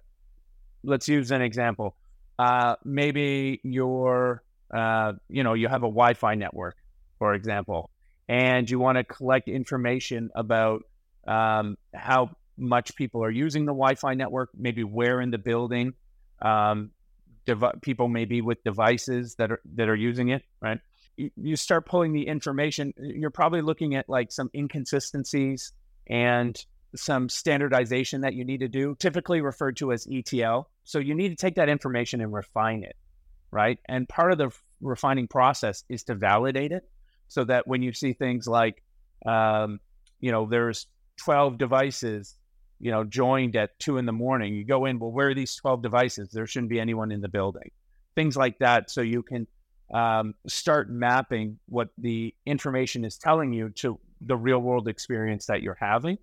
let's 0.82 1.08
use 1.08 1.30
an 1.30 1.42
example. 1.42 1.96
Uh, 2.38 2.76
maybe 2.84 3.60
you're 3.62 4.42
uh, 4.74 5.12
you 5.28 5.42
know 5.42 5.54
you 5.54 5.68
have 5.68 5.82
a 5.82 5.88
wi-fi 5.88 6.34
network 6.34 6.76
for 7.18 7.34
example 7.34 7.90
and 8.30 8.70
you 8.70 8.78
want 8.78 8.96
to 8.96 9.02
collect 9.02 9.48
information 9.48 10.30
about 10.36 10.84
um, 11.26 11.76
how 11.92 12.30
much 12.56 12.94
people 12.94 13.24
are 13.24 13.30
using 13.30 13.64
the 13.64 13.72
Wi-Fi 13.72 14.14
network, 14.14 14.50
maybe 14.56 14.84
where 14.84 15.20
in 15.20 15.32
the 15.32 15.38
building 15.38 15.94
um, 16.40 16.92
dev- 17.44 17.80
people 17.82 18.06
may 18.06 18.26
be 18.26 18.40
with 18.40 18.62
devices 18.62 19.34
that 19.34 19.50
are 19.50 19.60
that 19.74 19.88
are 19.88 19.96
using 19.96 20.28
it. 20.28 20.42
Right? 20.60 20.78
You, 21.16 21.32
you 21.36 21.56
start 21.56 21.86
pulling 21.86 22.12
the 22.12 22.28
information. 22.28 22.94
You're 22.98 23.30
probably 23.30 23.62
looking 23.62 23.96
at 23.96 24.08
like 24.08 24.30
some 24.30 24.48
inconsistencies 24.54 25.72
and 26.06 26.56
some 26.94 27.28
standardization 27.28 28.20
that 28.20 28.34
you 28.34 28.44
need 28.44 28.60
to 28.60 28.68
do, 28.68 28.94
typically 29.00 29.40
referred 29.40 29.76
to 29.78 29.92
as 29.92 30.06
ETL. 30.08 30.70
So 30.84 31.00
you 31.00 31.16
need 31.16 31.30
to 31.30 31.36
take 31.36 31.56
that 31.56 31.68
information 31.68 32.20
and 32.20 32.32
refine 32.32 32.84
it, 32.84 32.94
right? 33.50 33.80
And 33.88 34.08
part 34.08 34.30
of 34.30 34.38
the 34.38 34.50
refining 34.80 35.26
process 35.26 35.82
is 35.88 36.04
to 36.04 36.14
validate 36.14 36.70
it 36.70 36.84
so 37.30 37.44
that 37.44 37.66
when 37.66 37.80
you 37.80 37.92
see 37.92 38.12
things 38.12 38.48
like, 38.48 38.82
um, 39.24 39.78
you 40.18 40.32
know, 40.32 40.46
there's 40.46 40.88
12 41.18 41.58
devices, 41.58 42.34
you 42.80 42.90
know, 42.90 43.04
joined 43.04 43.54
at 43.54 43.78
two 43.78 43.98
in 43.98 44.04
the 44.04 44.12
morning, 44.12 44.52
you 44.52 44.64
go 44.64 44.86
in, 44.86 44.98
well, 44.98 45.12
where 45.12 45.28
are 45.28 45.34
these 45.34 45.54
12 45.54 45.80
devices? 45.80 46.30
There 46.30 46.44
shouldn't 46.46 46.70
be 46.70 46.80
anyone 46.80 47.12
in 47.12 47.20
the 47.20 47.28
building. 47.28 47.70
Things 48.16 48.36
like 48.36 48.58
that. 48.58 48.90
So 48.90 49.00
you 49.00 49.22
can 49.22 49.46
um, 49.94 50.34
start 50.48 50.90
mapping 50.90 51.56
what 51.68 51.90
the 51.98 52.34
information 52.46 53.04
is 53.04 53.16
telling 53.16 53.52
you 53.52 53.70
to 53.76 54.00
the 54.22 54.36
real 54.36 54.58
world 54.58 54.88
experience 54.88 55.46
that 55.46 55.62
you're 55.62 55.78
having. 55.80 56.18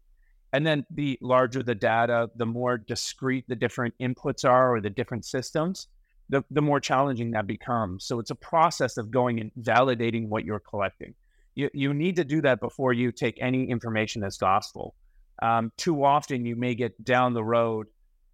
And 0.52 0.68
then 0.68 0.86
the 0.92 1.18
larger 1.22 1.64
the 1.64 1.76
data, 1.76 2.30
the 2.36 2.46
more 2.46 2.78
discrete 2.78 3.46
the 3.48 3.56
different 3.56 3.94
inputs 4.02 4.44
are 4.44 4.76
or 4.76 4.82
the 4.82 4.90
different 4.90 5.24
systems, 5.24 5.88
the, 6.30 6.44
the 6.52 6.62
more 6.62 6.80
challenging 6.80 7.32
that 7.32 7.48
becomes. 7.48 8.06
So 8.06 8.20
it's 8.20 8.32
a 8.32 8.36
process 8.36 8.98
of 8.98 9.12
going 9.12 9.40
and 9.40 9.52
validating 9.62 10.28
what 10.28 10.46
you're 10.46 10.60
collecting. 10.60 11.14
You, 11.56 11.70
you 11.74 11.94
need 11.94 12.18
to 12.18 12.24
do 12.24 12.42
that 12.42 12.60
before 12.60 12.94
you 12.94 13.12
take 13.12 13.38
any 13.42 13.70
information 13.70 14.24
as 14.24 14.38
gospel. 14.38 14.96
Um, 15.42 15.72
too 15.78 16.04
often 16.04 16.46
you 16.46 16.56
may 16.56 16.76
get 16.76 17.04
down 17.04 17.34
the 17.34 17.44
road 17.44 17.88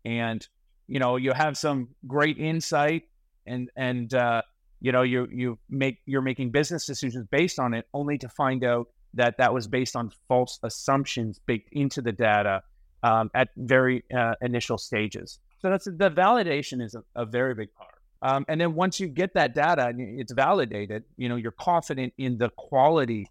and 0.05 0.45
you 0.87 0.99
know 0.99 1.15
you 1.17 1.31
have 1.31 1.57
some 1.57 1.89
great 2.07 2.37
insight 2.37 3.03
and 3.45 3.69
and 3.75 4.13
uh, 4.13 4.41
you 4.79 4.91
know 4.91 5.01
you 5.01 5.27
you 5.31 5.59
make 5.69 5.99
you're 6.05 6.21
making 6.21 6.51
business 6.51 6.85
decisions 6.85 7.25
based 7.29 7.59
on 7.59 7.73
it 7.73 7.87
only 7.93 8.17
to 8.17 8.29
find 8.29 8.63
out 8.63 8.87
that 9.13 9.37
that 9.37 9.53
was 9.53 9.67
based 9.67 9.95
on 9.95 10.11
false 10.27 10.59
assumptions 10.63 11.39
baked 11.45 11.69
into 11.73 12.01
the 12.01 12.11
data 12.11 12.61
um, 13.03 13.29
at 13.33 13.49
very 13.57 14.03
uh, 14.15 14.33
initial 14.41 14.77
stages. 14.77 15.39
So 15.63 15.69
that's 15.69 15.85
the 15.85 16.11
validation 16.11 16.83
is 16.83 16.93
a, 16.93 17.03
a 17.15 17.25
very 17.25 17.55
big 17.55 17.73
part. 17.73 17.95
Um, 18.21 18.43
and 18.49 18.59
then 18.59 18.75
once 18.75 18.99
you 18.99 19.07
get 19.07 19.33
that 19.35 19.55
data 19.55 19.87
and 19.87 20.19
it's 20.19 20.33
validated, 20.33 21.05
you 21.15 21.29
know, 21.29 21.37
you're 21.37 21.53
confident 21.53 22.13
in 22.17 22.37
the 22.37 22.49
quality 22.49 23.27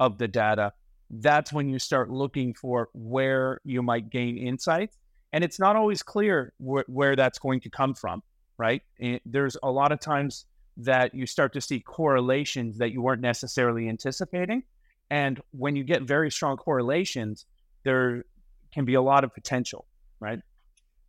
of 0.00 0.16
the 0.16 0.26
data. 0.26 0.72
That's 1.10 1.52
when 1.52 1.68
you 1.68 1.78
start 1.78 2.08
looking 2.08 2.54
for 2.54 2.88
where 2.94 3.60
you 3.64 3.82
might 3.82 4.08
gain 4.08 4.38
insights. 4.38 4.96
And 5.34 5.44
it's 5.44 5.60
not 5.60 5.76
always 5.76 6.02
clear 6.02 6.54
wh- 6.58 6.88
where 6.88 7.16
that's 7.16 7.38
going 7.38 7.60
to 7.60 7.68
come 7.68 7.92
from, 7.92 8.22
right? 8.56 8.80
And 8.98 9.20
there's 9.26 9.58
a 9.62 9.70
lot 9.70 9.92
of 9.92 10.00
times 10.00 10.46
that 10.78 11.14
you 11.14 11.26
start 11.26 11.52
to 11.52 11.60
see 11.60 11.80
correlations 11.80 12.78
that 12.78 12.92
you 12.92 13.02
weren't 13.02 13.20
necessarily 13.20 13.90
anticipating. 13.90 14.62
And 15.10 15.38
when 15.50 15.76
you 15.76 15.84
get 15.84 16.02
very 16.02 16.30
strong 16.30 16.56
correlations, 16.56 17.44
there 17.84 18.24
can 18.72 18.86
be 18.86 18.94
a 18.94 19.02
lot 19.02 19.22
of 19.22 19.34
potential, 19.34 19.86
right? 20.18 20.38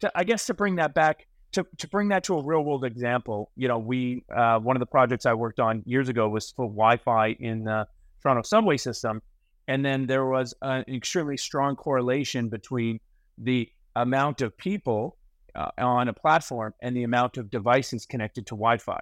To, 0.02 0.12
I 0.16 0.24
guess 0.24 0.46
to 0.48 0.54
bring 0.54 0.76
that 0.76 0.94
back 0.94 1.28
to, 1.54 1.66
to 1.78 1.88
bring 1.88 2.10
that 2.10 2.26
to 2.26 2.38
a 2.38 2.44
real 2.44 2.64
world 2.64 2.84
example, 2.84 3.50
you 3.56 3.68
know, 3.68 3.78
we 3.78 4.26
uh, 4.36 4.60
one 4.60 4.76
of 4.76 4.82
the 4.82 4.86
projects 4.86 5.26
I 5.26 5.34
worked 5.34 5.60
on 5.60 5.84
years 5.86 6.10
ago 6.10 6.28
was 6.28 6.52
for 6.52 6.66
Wi-Fi 6.66 7.38
in 7.40 7.64
the 7.64 7.88
Toronto 8.22 8.42
subway 8.44 8.78
system, 8.78 9.22
and 9.68 9.86
then 9.86 10.06
there 10.06 10.26
was 10.26 10.54
an 10.62 10.84
extremely 10.88 11.38
strong 11.38 11.76
correlation 11.76 12.50
between 12.50 13.00
the 13.38 13.70
amount 13.96 14.42
of 14.42 14.58
people 14.58 15.18
uh, 15.56 15.70
on 15.78 16.10
a 16.10 16.14
platform 16.14 16.74
and 16.82 16.96
the 16.96 17.04
amount 17.04 17.38
of 17.38 17.50
devices 17.50 18.06
connected 18.06 18.46
to 18.48 18.56
Wi-Fi. 18.56 19.02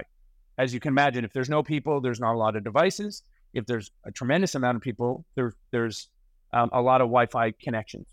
As 0.59 0.73
you 0.73 0.79
can 0.79 0.89
imagine, 0.89 1.25
if 1.25 1.33
there's 1.33 1.49
no 1.49 1.63
people, 1.63 2.01
there's 2.01 2.19
not 2.19 2.35
a 2.35 2.37
lot 2.37 2.55
of 2.55 2.63
devices. 2.63 3.23
If 3.55 3.65
there's 3.65 3.89
a 4.05 4.11
tremendous 4.11 4.53
amount 4.53 4.75
of 4.75 4.83
people, 4.83 5.25
there, 5.33 5.53
there's 5.71 6.09
um, 6.53 6.69
a 6.71 6.81
lot 6.81 7.01
of 7.01 7.07
Wi-Fi 7.07 7.53
connections. 7.59 8.05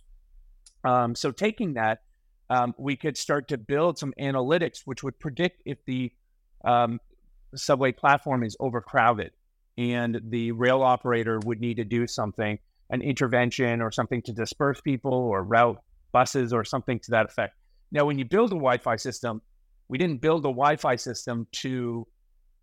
Um, 0.85 1.15
so 1.15 1.31
taking 1.31 1.75
that 1.75 2.01
um, 2.51 2.75
we 2.77 2.97
could 2.97 3.17
start 3.17 3.49
to 3.49 3.57
build 3.57 3.97
some 3.97 4.13
analytics 4.21 4.81
which 4.85 5.03
would 5.03 5.19
predict 5.19 5.63
if 5.65 5.79
the 5.87 6.13
um, 6.65 7.01
subway 7.55 7.93
platform 7.93 8.43
is 8.43 8.57
overcrowded 8.61 9.31
and 9.79 10.21
the 10.29 10.53
rail 10.53 10.83
operator 10.83 11.39
would 11.45 11.61
need 11.61 11.77
to 11.77 11.85
do 11.85 12.07
something, 12.07 12.59
an 12.91 13.01
intervention 13.01 13.81
or 13.81 13.91
something 13.91 14.21
to 14.23 14.33
disperse 14.33 14.81
people 14.81 15.15
or 15.15 15.43
route 15.43 15.79
buses 16.13 16.53
or 16.53 16.65
something 16.65 16.99
to 16.99 17.13
that 17.13 17.25
effect. 17.25 17.55
Now, 17.93 18.05
when 18.05 18.19
you 18.19 18.25
build 18.25 18.51
a 18.51 18.57
Wi 18.57 18.79
Fi 18.79 18.97
system, 18.97 19.41
we 19.89 19.97
didn't 19.97 20.21
build 20.21 20.41
a 20.41 20.51
Wi 20.51 20.77
Fi 20.77 20.97
system 20.97 21.47
to 21.53 22.07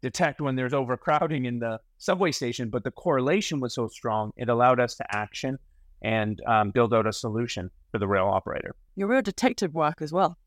detect 0.01 0.41
when 0.41 0.56
there's 0.56 0.74
overcrowding 0.74 1.46
in 1.46 1.60
the 1.60 1.79
subway 1.98 2.32
station, 2.32 2.70
but 2.70 2.84
the 2.84 2.91
correlation 2.91 3.60
was 3.60 3.74
so 3.74 3.88
strong, 3.88 4.32
it 4.38 4.50
allowed 4.50 4.79
us 4.79 4.96
to 4.96 5.15
action 5.15 5.58
and 6.03 6.39
um, 6.46 6.72
build 6.72 6.94
out 6.94 7.08
a 7.08 7.13
solution 7.13 7.72
for 7.91 8.00
the 8.00 8.08
rail 8.08 8.27
operator. 8.27 8.75
Your 8.98 9.08
real 9.08 9.22
detective 9.22 9.74
work 9.74 10.01
as 10.01 10.12
well. 10.12 10.38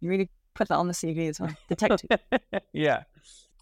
You 0.00 0.10
really 0.10 0.28
put 0.54 0.68
that 0.68 0.76
on 0.76 0.88
the 0.88 0.92
CV 0.92 1.30
as 1.30 1.40
well. 1.40 1.54
Detective. 1.68 2.10
yeah, 2.74 3.04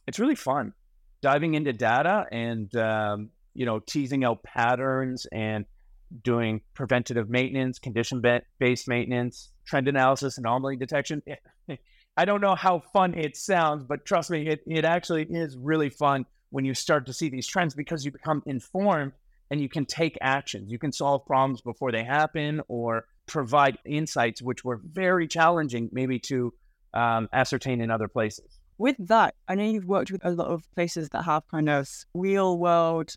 it's 0.08 0.18
really 0.18 0.34
fun 0.34 0.72
diving 1.20 1.54
into 1.54 1.72
data 1.72 2.24
and 2.32 2.74
um, 2.76 3.28
you 3.54 3.66
know 3.66 3.78
teasing 3.80 4.24
out 4.24 4.42
patterns 4.42 5.26
and 5.30 5.66
doing 6.24 6.60
preventative 6.74 7.28
maintenance, 7.28 7.78
condition 7.78 8.22
based 8.58 8.88
maintenance, 8.88 9.50
trend 9.64 9.86
analysis, 9.86 10.38
anomaly 10.38 10.76
detection. 10.76 11.22
I 12.16 12.24
don't 12.24 12.40
know 12.40 12.56
how 12.56 12.82
fun 12.92 13.14
it 13.14 13.36
sounds, 13.36 13.84
but 13.84 14.04
trust 14.04 14.30
me, 14.30 14.48
it, 14.48 14.62
it 14.66 14.84
actually 14.84 15.26
is 15.30 15.56
really 15.56 15.90
fun 15.90 16.26
when 16.50 16.64
you 16.64 16.74
start 16.74 17.06
to 17.06 17.12
see 17.12 17.28
these 17.28 17.46
trends 17.46 17.74
because 17.74 18.04
you 18.04 18.10
become 18.10 18.42
informed 18.46 19.12
and 19.50 19.60
you 19.60 19.68
can 19.68 19.86
take 19.86 20.18
actions. 20.20 20.70
You 20.70 20.78
can 20.78 20.92
solve 20.92 21.24
problems 21.26 21.60
before 21.60 21.92
they 21.92 22.02
happen 22.02 22.60
or 22.66 23.04
provide 23.26 23.78
insights, 23.84 24.42
which 24.42 24.64
were 24.64 24.80
very 24.84 25.28
challenging 25.28 25.88
maybe 25.92 26.18
to 26.18 26.52
um, 26.94 27.28
ascertain 27.32 27.80
in 27.80 27.90
other 27.90 28.08
places. 28.08 28.58
With 28.78 28.96
that, 29.08 29.34
I 29.46 29.54
know 29.54 29.64
you've 29.64 29.86
worked 29.86 30.10
with 30.10 30.24
a 30.24 30.30
lot 30.30 30.48
of 30.48 30.64
places 30.74 31.10
that 31.10 31.22
have 31.22 31.46
kind 31.48 31.68
of 31.68 31.88
real 32.14 32.58
world 32.58 33.14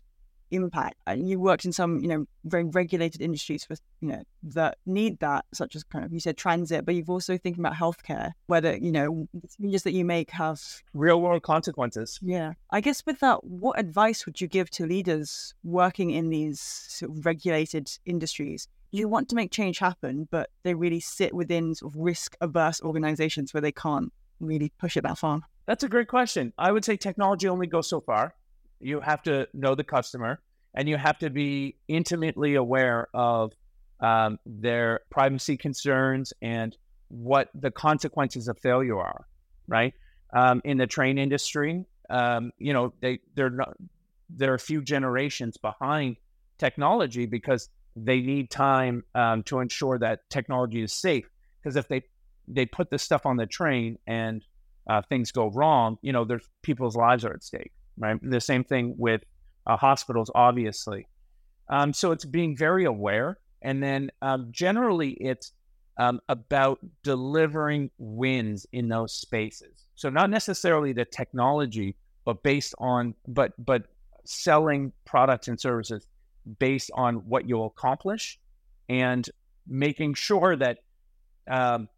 impact. 0.50 0.96
And 1.06 1.28
you 1.28 1.40
worked 1.40 1.64
in 1.64 1.72
some, 1.72 2.00
you 2.00 2.08
know, 2.08 2.26
very 2.44 2.64
regulated 2.64 3.20
industries 3.20 3.64
for, 3.64 3.76
you 4.00 4.08
know, 4.08 4.22
that 4.42 4.78
need 4.86 5.18
that, 5.20 5.44
such 5.52 5.74
as 5.74 5.84
kind 5.84 6.04
of 6.04 6.12
you 6.12 6.20
said 6.20 6.36
transit, 6.36 6.84
but 6.84 6.94
you've 6.94 7.10
also 7.10 7.36
thinking 7.36 7.64
about 7.64 7.74
healthcare, 7.74 8.32
whether, 8.46 8.76
you 8.76 8.92
know, 8.92 9.28
changes 9.60 9.82
that 9.82 9.92
you 9.92 10.04
make 10.04 10.30
have 10.30 10.60
real 10.92 11.20
world 11.20 11.42
consequences. 11.42 12.18
Yeah. 12.22 12.52
I 12.70 12.80
guess 12.80 13.04
with 13.06 13.20
that, 13.20 13.44
what 13.44 13.78
advice 13.78 14.26
would 14.26 14.40
you 14.40 14.48
give 14.48 14.70
to 14.70 14.86
leaders 14.86 15.54
working 15.62 16.10
in 16.10 16.30
these 16.30 16.60
sort 16.60 17.10
of 17.12 17.26
regulated 17.26 17.90
industries? 18.04 18.68
You 18.94 19.08
want 19.08 19.28
to 19.30 19.34
make 19.34 19.50
change 19.50 19.80
happen, 19.80 20.28
but 20.30 20.50
they 20.62 20.72
really 20.74 21.00
sit 21.00 21.34
within 21.34 21.74
sort 21.74 21.92
of 21.92 22.00
risk 22.00 22.36
averse 22.40 22.80
organizations 22.80 23.52
where 23.52 23.60
they 23.60 23.72
can't 23.72 24.12
really 24.38 24.70
push 24.78 24.96
it 24.96 25.02
that 25.02 25.18
far. 25.18 25.40
That's 25.66 25.82
a 25.82 25.88
great 25.88 26.06
question. 26.06 26.52
I 26.58 26.70
would 26.70 26.84
say 26.84 26.96
technology 26.96 27.48
only 27.48 27.66
goes 27.66 27.88
so 27.88 28.00
far 28.00 28.34
you 28.80 29.00
have 29.00 29.22
to 29.22 29.48
know 29.52 29.74
the 29.74 29.82
customer 29.82 30.40
and 30.74 30.88
you 30.88 30.96
have 30.96 31.18
to 31.18 31.30
be 31.30 31.76
intimately 31.88 32.54
aware 32.54 33.08
of 33.14 33.52
um, 34.00 34.38
their 34.44 35.00
privacy 35.10 35.56
concerns, 35.56 36.32
and 36.42 36.76
what 37.08 37.48
the 37.54 37.70
consequences 37.70 38.46
of 38.46 38.58
failure 38.58 38.98
are. 38.98 39.26
Right 39.66 39.94
um, 40.34 40.60
in 40.64 40.76
the 40.76 40.86
train 40.86 41.16
industry, 41.18 41.84
um, 42.10 42.52
you 42.58 42.72
know, 42.72 42.92
they 43.00 43.20
they're 43.34 43.50
not 43.50 43.76
they're 44.30 44.54
a 44.54 44.58
few 44.58 44.82
generations 44.82 45.56
behind 45.56 46.16
technology 46.58 47.26
because 47.26 47.70
they 47.96 48.20
need 48.20 48.50
time 48.50 49.04
um, 49.14 49.42
to 49.44 49.60
ensure 49.60 49.98
that 49.98 50.28
technology 50.30 50.82
is 50.82 50.92
safe. 50.92 51.28
Because 51.62 51.76
if 51.76 51.88
they 51.88 52.02
they 52.46 52.66
put 52.66 52.90
this 52.90 53.02
stuff 53.02 53.24
on 53.24 53.36
the 53.36 53.46
train 53.46 53.98
and 54.06 54.44
uh, 54.88 55.00
things 55.08 55.32
go 55.32 55.50
wrong, 55.50 55.96
you 56.02 56.12
know, 56.12 56.24
there's 56.24 56.46
people's 56.62 56.94
lives 56.94 57.24
are 57.24 57.32
at 57.32 57.42
stake, 57.42 57.72
right? 57.96 58.18
The 58.22 58.40
same 58.40 58.64
thing 58.64 58.94
with 58.98 59.22
uh, 59.66 59.76
hospitals, 59.76 60.30
obviously. 60.34 61.06
Um, 61.70 61.94
so 61.94 62.12
it's 62.12 62.26
being 62.26 62.54
very 62.56 62.84
aware, 62.84 63.38
and 63.62 63.82
then 63.82 64.10
um, 64.20 64.48
generally 64.50 65.12
it's 65.12 65.52
um, 65.96 66.20
about 66.28 66.80
delivering 67.02 67.90
wins 67.98 68.66
in 68.72 68.88
those 68.88 69.14
spaces. 69.14 69.84
So 69.94 70.10
not 70.10 70.28
necessarily 70.28 70.92
the 70.92 71.04
technology, 71.04 71.96
but 72.24 72.42
based 72.42 72.74
on 72.78 73.14
but 73.26 73.52
but 73.64 73.84
selling 74.24 74.92
products 75.04 75.48
and 75.48 75.60
services 75.60 76.06
based 76.58 76.90
on 76.94 77.16
what 77.28 77.48
you'll 77.48 77.66
accomplish 77.66 78.38
and 78.88 79.28
making 79.66 80.14
sure 80.14 80.56
that 80.56 80.78
um, 81.48 81.88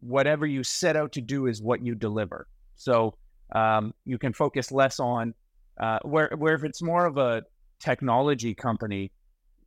whatever 0.00 0.46
you 0.46 0.62
set 0.62 0.96
out 0.96 1.12
to 1.12 1.20
do 1.20 1.46
is 1.46 1.62
what 1.62 1.84
you 1.84 1.94
deliver. 1.94 2.46
So 2.76 3.14
um, 3.54 3.94
you 4.04 4.18
can 4.18 4.32
focus 4.32 4.70
less 4.70 5.00
on 5.00 5.34
uh, 5.80 5.98
where 6.02 6.30
where 6.36 6.54
if 6.54 6.64
it's 6.64 6.82
more 6.82 7.06
of 7.06 7.18
a 7.18 7.42
technology 7.78 8.54
company, 8.54 9.12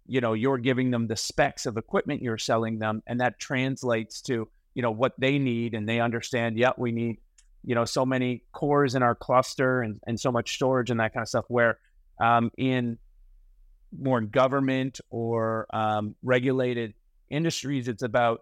you 0.08 0.22
know, 0.22 0.34
you're 0.34 0.58
giving 0.58 0.92
them 0.92 1.08
the 1.08 1.16
specs 1.16 1.66
of 1.66 1.78
equipment 1.78 2.22
you're 2.22 2.38
selling 2.38 2.80
them, 2.80 3.02
and 3.08 3.20
that 3.22 3.40
translates 3.40 4.22
to 4.24 4.48
you 4.74 4.82
know 4.82 4.92
what 4.92 5.14
they 5.18 5.40
need, 5.40 5.74
and 5.74 5.88
they 5.88 6.00
understand. 6.00 6.58
Yeah, 6.58 6.72
we 6.78 6.92
need 6.92 7.18
you 7.64 7.76
know 7.76 7.86
so 7.86 8.06
many 8.06 8.44
cores 8.52 8.96
in 8.96 9.04
our 9.04 9.16
cluster 9.16 9.82
and 9.82 10.00
and 10.08 10.20
so 10.20 10.32
much 10.32 10.54
storage 10.54 10.90
and 10.90 11.00
that 11.00 11.14
kind 11.14 11.24
of 11.24 11.30
stuff. 11.30 11.46
Where 11.48 11.80
um, 12.20 12.52
in 12.58 12.98
more 13.98 14.18
in 14.18 14.30
government 14.30 15.00
or 15.10 15.68
um, 15.74 16.16
regulated 16.24 16.94
industries, 17.30 17.88
it's 17.88 18.04
about 18.04 18.42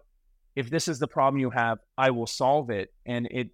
if 0.56 0.70
this 0.70 0.88
is 0.88 0.98
the 0.98 1.06
problem 1.06 1.40
you 1.40 1.50
have, 1.50 1.78
I 1.96 2.10
will 2.10 2.26
solve 2.26 2.70
it. 2.70 2.92
And 3.06 3.26
it 3.30 3.50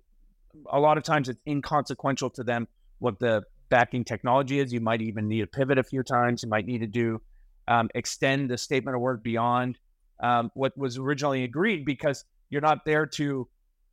a 0.71 0.81
lot 0.81 0.97
of 0.97 1.05
times 1.05 1.29
it's 1.29 1.41
inconsequential 1.47 2.31
to 2.31 2.43
them 2.43 2.67
what 2.99 3.19
the 3.19 3.43
backing 3.69 4.05
technology 4.05 4.59
is. 4.59 4.73
You 4.73 4.81
might 4.81 5.03
even 5.03 5.29
need 5.29 5.41
to 5.41 5.47
pivot 5.47 5.79
a 5.79 5.83
few 5.83 6.03
times. 6.03 6.43
You 6.43 6.49
might 6.49 6.67
need 6.67 6.79
to 6.79 6.87
do 6.87 7.21
um, 7.69 7.89
extend 7.95 8.51
the 8.51 8.59
statement 8.59 8.95
of 8.95 9.01
work 9.01 9.23
beyond 9.23 9.79
um, 10.23 10.51
what 10.55 10.77
was 10.79 10.97
originally 10.99 11.45
agreed 11.45 11.85
because 11.85 12.25
you're 12.49 12.63
not 12.63 12.85
there 12.85 13.07
to 13.07 13.49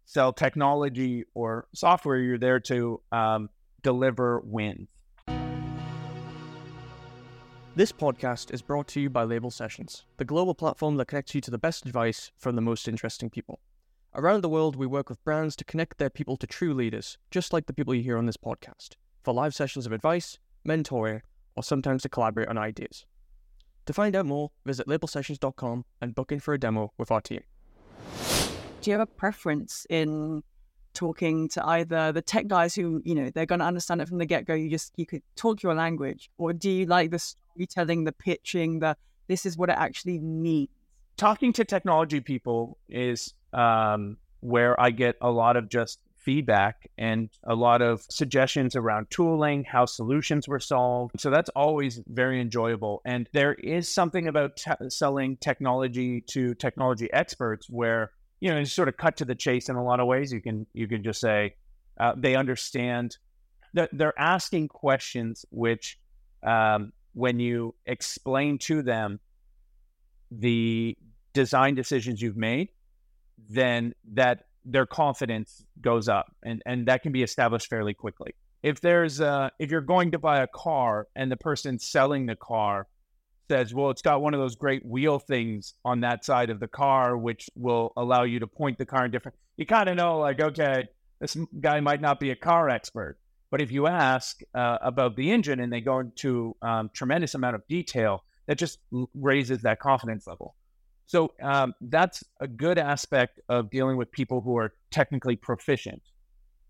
sell 0.05 0.31
technology 0.31 1.25
or 1.33 1.67
software. 1.73 2.17
You're 2.17 2.37
there 2.37 2.59
to 2.61 3.01
um, 3.11 3.49
deliver 3.81 4.41
wins. 4.45 4.87
This 7.75 7.91
podcast 7.91 8.53
is 8.53 8.61
brought 8.61 8.87
to 8.89 9.01
you 9.01 9.09
by 9.09 9.23
Label 9.23 9.49
Sessions, 9.49 10.05
the 10.17 10.25
global 10.25 10.53
platform 10.53 10.95
that 10.97 11.07
connects 11.07 11.33
you 11.33 11.41
to 11.41 11.49
the 11.49 11.57
best 11.57 11.87
advice 11.87 12.31
from 12.37 12.55
the 12.55 12.61
most 12.61 12.87
interesting 12.87 13.31
people. 13.31 13.59
Around 14.13 14.41
the 14.41 14.49
world, 14.49 14.75
we 14.75 14.85
work 14.85 15.09
with 15.09 15.23
brands 15.23 15.55
to 15.55 15.63
connect 15.65 15.97
their 15.97 16.11
people 16.11 16.37
to 16.37 16.45
true 16.45 16.75
leaders, 16.75 17.17
just 17.31 17.51
like 17.51 17.65
the 17.65 17.73
people 17.73 17.95
you 17.95 18.03
hear 18.03 18.19
on 18.19 18.27
this 18.27 18.37
podcast, 18.37 18.89
for 19.23 19.33
live 19.33 19.55
sessions 19.55 19.87
of 19.87 19.91
advice, 19.91 20.37
mentoring, 20.63 21.21
or 21.55 21.63
sometimes 21.63 22.03
to 22.03 22.09
collaborate 22.09 22.47
on 22.47 22.59
ideas. 22.59 23.07
To 23.87 23.93
find 23.93 24.15
out 24.15 24.27
more, 24.27 24.51
visit 24.63 24.85
labelsessions.com 24.85 25.85
and 25.99 26.13
book 26.13 26.31
in 26.31 26.41
for 26.41 26.53
a 26.53 26.59
demo 26.59 26.93
with 26.99 27.09
our 27.09 27.21
team. 27.21 27.41
Do 28.81 28.91
you 28.91 28.99
have 28.99 29.01
a 29.01 29.11
preference 29.11 29.87
in 29.89 30.43
talking 30.93 31.49
to 31.49 31.65
either 31.65 32.11
the 32.11 32.21
tech 32.21 32.47
guys 32.47 32.75
who, 32.75 33.01
you 33.03 33.15
know, 33.15 33.29
they're 33.33 33.45
going 33.45 33.59
to 33.59 33.65
understand 33.65 34.01
it 34.01 34.07
from 34.07 34.17
the 34.17 34.25
get 34.25 34.45
go, 34.45 34.53
you 34.53 34.69
just, 34.69 34.93
you 34.95 35.05
could 35.05 35.21
talk 35.35 35.63
your 35.63 35.73
language, 35.73 36.29
or 36.37 36.53
do 36.53 36.69
you 36.69 36.85
like 36.85 37.11
the 37.11 37.19
storytelling, 37.19 38.03
the 38.03 38.11
pitching, 38.11 38.79
the 38.79 38.95
this 39.27 39.45
is 39.45 39.57
what 39.57 39.69
it 39.69 39.77
actually 39.77 40.19
means? 40.19 40.69
Talking 41.15 41.53
to 41.53 41.63
technology 41.63 42.19
people 42.19 42.77
is 42.89 43.33
um, 43.53 44.17
where 44.41 44.79
I 44.79 44.91
get 44.91 45.15
a 45.21 45.31
lot 45.31 45.55
of 45.55 45.69
just 45.69 45.99
feedback 46.17 46.89
and 46.97 47.29
a 47.43 47.53
lot 47.53 47.81
of 47.81 48.01
suggestions 48.09 48.75
around 48.75 49.07
tooling, 49.09 49.63
how 49.63 49.85
solutions 49.85 50.47
were 50.47 50.59
solved. 50.59 51.19
So 51.19 51.29
that's 51.29 51.49
always 51.49 52.01
very 52.07 52.39
enjoyable. 52.39 53.01
And 53.05 53.29
there 53.33 53.53
is 53.53 53.93
something 53.93 54.27
about 54.27 54.61
selling 54.89 55.37
technology 55.37 56.21
to 56.31 56.55
technology 56.55 57.11
experts 57.11 57.69
where 57.69 58.11
you 58.43 58.53
know, 58.53 58.61
sort 58.65 58.89
of 58.89 58.97
cut 58.97 59.15
to 59.15 59.23
the 59.23 59.35
chase 59.35 59.69
in 59.69 59.77
a 59.77 59.83
lot 59.83 60.01
of 60.01 60.05
ways. 60.05 60.33
You 60.33 60.41
can 60.41 60.67
you 60.73 60.85
can 60.85 61.01
just 61.01 61.21
say 61.21 61.55
uh, 61.97 62.11
they 62.17 62.35
understand 62.35 63.15
that 63.73 63.89
they're 63.93 64.19
asking 64.19 64.67
questions 64.67 65.45
which, 65.49 65.97
um, 66.45 66.91
when 67.13 67.39
you 67.39 67.73
explain 67.85 68.57
to 68.57 68.81
them 68.81 69.21
the 70.29 70.97
design 71.31 71.73
decisions 71.73 72.21
you've 72.21 72.35
made, 72.35 72.67
then 73.49 73.93
that 74.11 74.43
their 74.65 74.85
confidence 74.85 75.63
goes 75.79 76.09
up, 76.09 76.35
and 76.43 76.61
and 76.65 76.87
that 76.87 77.01
can 77.01 77.13
be 77.13 77.23
established 77.23 77.67
fairly 77.69 77.93
quickly. 77.93 78.35
If 78.61 78.81
there's 78.81 79.21
uh, 79.21 79.51
if 79.57 79.71
you're 79.71 79.79
going 79.79 80.11
to 80.11 80.19
buy 80.19 80.41
a 80.41 80.47
car 80.47 81.07
and 81.15 81.31
the 81.31 81.37
person 81.37 81.79
selling 81.79 82.25
the 82.25 82.35
car 82.35 82.87
says, 83.49 83.73
well, 83.73 83.89
it's 83.89 84.01
got 84.01 84.21
one 84.21 84.33
of 84.33 84.39
those 84.39 84.55
great 84.55 84.85
wheel 84.85 85.19
things 85.19 85.73
on 85.83 86.01
that 86.01 86.23
side 86.23 86.49
of 86.49 86.59
the 86.59 86.67
car, 86.67 87.17
which 87.17 87.49
will 87.55 87.91
allow 87.97 88.23
you 88.23 88.39
to 88.39 88.47
point 88.47 88.77
the 88.77 88.85
car 88.85 89.05
in 89.05 89.11
different. 89.11 89.37
You 89.57 89.65
kind 89.65 89.89
of 89.89 89.95
know, 89.95 90.19
like, 90.19 90.39
okay, 90.39 90.87
this 91.19 91.37
guy 91.59 91.79
might 91.79 92.01
not 92.01 92.19
be 92.19 92.31
a 92.31 92.35
car 92.35 92.69
expert, 92.69 93.17
but 93.51 93.61
if 93.61 93.71
you 93.71 93.87
ask 93.87 94.41
uh, 94.55 94.77
about 94.81 95.15
the 95.15 95.31
engine 95.31 95.59
and 95.59 95.71
they 95.71 95.81
go 95.81 95.99
into 95.99 96.55
um, 96.61 96.89
tremendous 96.93 97.35
amount 97.35 97.55
of 97.55 97.67
detail, 97.67 98.23
that 98.47 98.57
just 98.57 98.79
raises 99.13 99.61
that 99.61 99.79
confidence 99.79 100.25
level. 100.27 100.55
So 101.05 101.31
um, 101.41 101.73
that's 101.81 102.23
a 102.39 102.47
good 102.47 102.77
aspect 102.77 103.39
of 103.49 103.69
dealing 103.69 103.97
with 103.97 104.11
people 104.11 104.41
who 104.41 104.57
are 104.57 104.73
technically 104.89 105.35
proficient. 105.35 106.01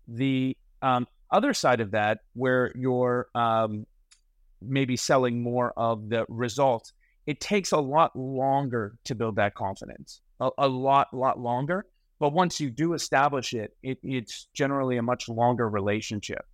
The 0.06 0.56
um, 0.82 1.06
other 1.30 1.54
side 1.54 1.80
of 1.80 1.92
that, 1.92 2.18
where 2.34 2.72
you're 2.74 3.28
um, 3.34 3.86
maybe 4.66 4.96
selling 4.96 5.42
more 5.42 5.72
of 5.76 6.08
the 6.08 6.26
results, 6.28 6.92
it 7.26 7.40
takes 7.40 7.72
a 7.72 7.78
lot 7.78 8.14
longer 8.16 8.96
to 9.04 9.14
build 9.14 9.36
that 9.36 9.54
confidence, 9.54 10.20
a, 10.40 10.50
a 10.58 10.68
lot, 10.68 11.12
lot 11.14 11.38
longer. 11.38 11.86
But 12.20 12.32
once 12.32 12.60
you 12.60 12.70
do 12.70 12.94
establish 12.94 13.54
it, 13.54 13.76
it, 13.82 13.98
it's 14.02 14.48
generally 14.54 14.96
a 14.96 15.02
much 15.02 15.28
longer 15.28 15.68
relationship, 15.68 16.46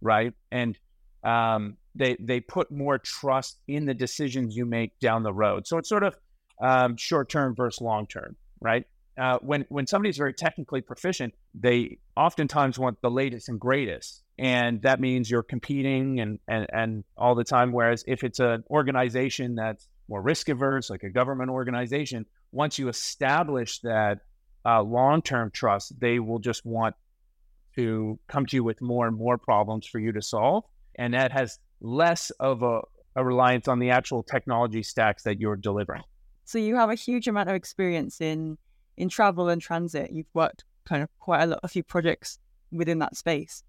right? 0.00 0.32
And 0.50 0.78
um, 1.22 1.76
they 1.94 2.16
they 2.20 2.40
put 2.40 2.70
more 2.70 2.98
trust 2.98 3.60
in 3.68 3.86
the 3.86 3.94
decisions 3.94 4.56
you 4.56 4.66
make 4.66 4.98
down 5.00 5.22
the 5.22 5.32
road. 5.32 5.66
So 5.66 5.78
it's 5.78 5.88
sort 5.88 6.02
of 6.02 6.16
um, 6.60 6.96
short 6.96 7.28
term 7.28 7.54
versus 7.54 7.80
long 7.80 8.06
term, 8.06 8.36
right? 8.60 8.86
Uh, 9.16 9.38
when 9.42 9.64
when 9.68 9.86
somebody's 9.86 10.16
very 10.16 10.34
technically 10.34 10.80
proficient, 10.80 11.32
they 11.54 11.98
oftentimes 12.16 12.78
want 12.78 13.00
the 13.00 13.10
latest 13.10 13.48
and 13.48 13.60
greatest, 13.60 14.22
and 14.38 14.82
that 14.82 15.00
means 15.00 15.30
you're 15.30 15.42
competing 15.42 16.20
and 16.20 16.38
and 16.48 16.66
and 16.72 17.04
all 17.16 17.34
the 17.34 17.44
time. 17.44 17.72
Whereas 17.72 18.02
if 18.08 18.24
it's 18.24 18.40
an 18.40 18.64
organization 18.70 19.54
that's 19.54 19.88
more 20.08 20.20
risk 20.20 20.48
averse, 20.48 20.90
like 20.90 21.04
a 21.04 21.10
government 21.10 21.50
organization, 21.50 22.26
once 22.50 22.78
you 22.78 22.88
establish 22.88 23.78
that 23.80 24.18
uh, 24.66 24.82
long 24.82 25.22
term 25.22 25.50
trust, 25.52 25.98
they 26.00 26.18
will 26.18 26.40
just 26.40 26.66
want 26.66 26.96
to 27.76 28.18
come 28.28 28.46
to 28.46 28.56
you 28.56 28.64
with 28.64 28.80
more 28.80 29.06
and 29.06 29.16
more 29.16 29.38
problems 29.38 29.86
for 29.86 30.00
you 30.00 30.12
to 30.12 30.22
solve, 30.22 30.64
and 30.96 31.14
that 31.14 31.30
has 31.30 31.58
less 31.80 32.30
of 32.40 32.62
a, 32.62 32.80
a 33.16 33.24
reliance 33.24 33.68
on 33.68 33.78
the 33.78 33.90
actual 33.90 34.22
technology 34.22 34.82
stacks 34.82 35.22
that 35.22 35.40
you're 35.40 35.56
delivering. 35.56 36.02
So 36.44 36.58
you 36.58 36.76
have 36.76 36.90
a 36.90 36.94
huge 36.94 37.26
amount 37.28 37.48
of 37.48 37.54
experience 37.54 38.20
in 38.20 38.58
in 38.96 39.08
travel 39.08 39.48
and 39.48 39.60
transit. 39.60 40.10
You've 40.12 40.34
worked 40.34 40.64
kind 40.84 41.02
of 41.02 41.08
quite 41.18 41.42
a 41.42 41.46
lot, 41.46 41.60
a 41.62 41.68
few 41.68 41.82
projects 41.82 42.38
within 42.70 42.98
that 42.98 43.16
space. 43.16 43.62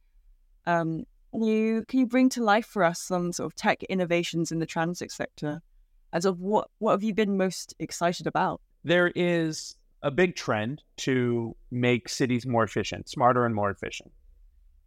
Um, 0.65 1.05
you 1.33 1.83
can 1.87 1.99
you 1.99 2.07
bring 2.07 2.29
to 2.29 2.43
life 2.43 2.65
for 2.65 2.83
us 2.83 3.01
some 3.01 3.33
sort 3.33 3.51
of 3.51 3.55
tech 3.55 3.83
innovations 3.83 4.51
in 4.51 4.59
the 4.59 4.65
transit 4.65 5.11
sector? 5.11 5.61
As 6.13 6.25
of 6.25 6.39
what 6.39 6.69
what 6.79 6.91
have 6.91 7.03
you 7.03 7.13
been 7.13 7.37
most 7.37 7.75
excited 7.79 8.27
about? 8.27 8.61
There 8.83 9.11
is 9.15 9.75
a 10.01 10.11
big 10.11 10.35
trend 10.35 10.83
to 10.97 11.55
make 11.71 12.07
cities 12.07 12.45
more 12.45 12.63
efficient, 12.63 13.09
smarter 13.09 13.45
and 13.45 13.55
more 13.55 13.69
efficient, 13.69 14.11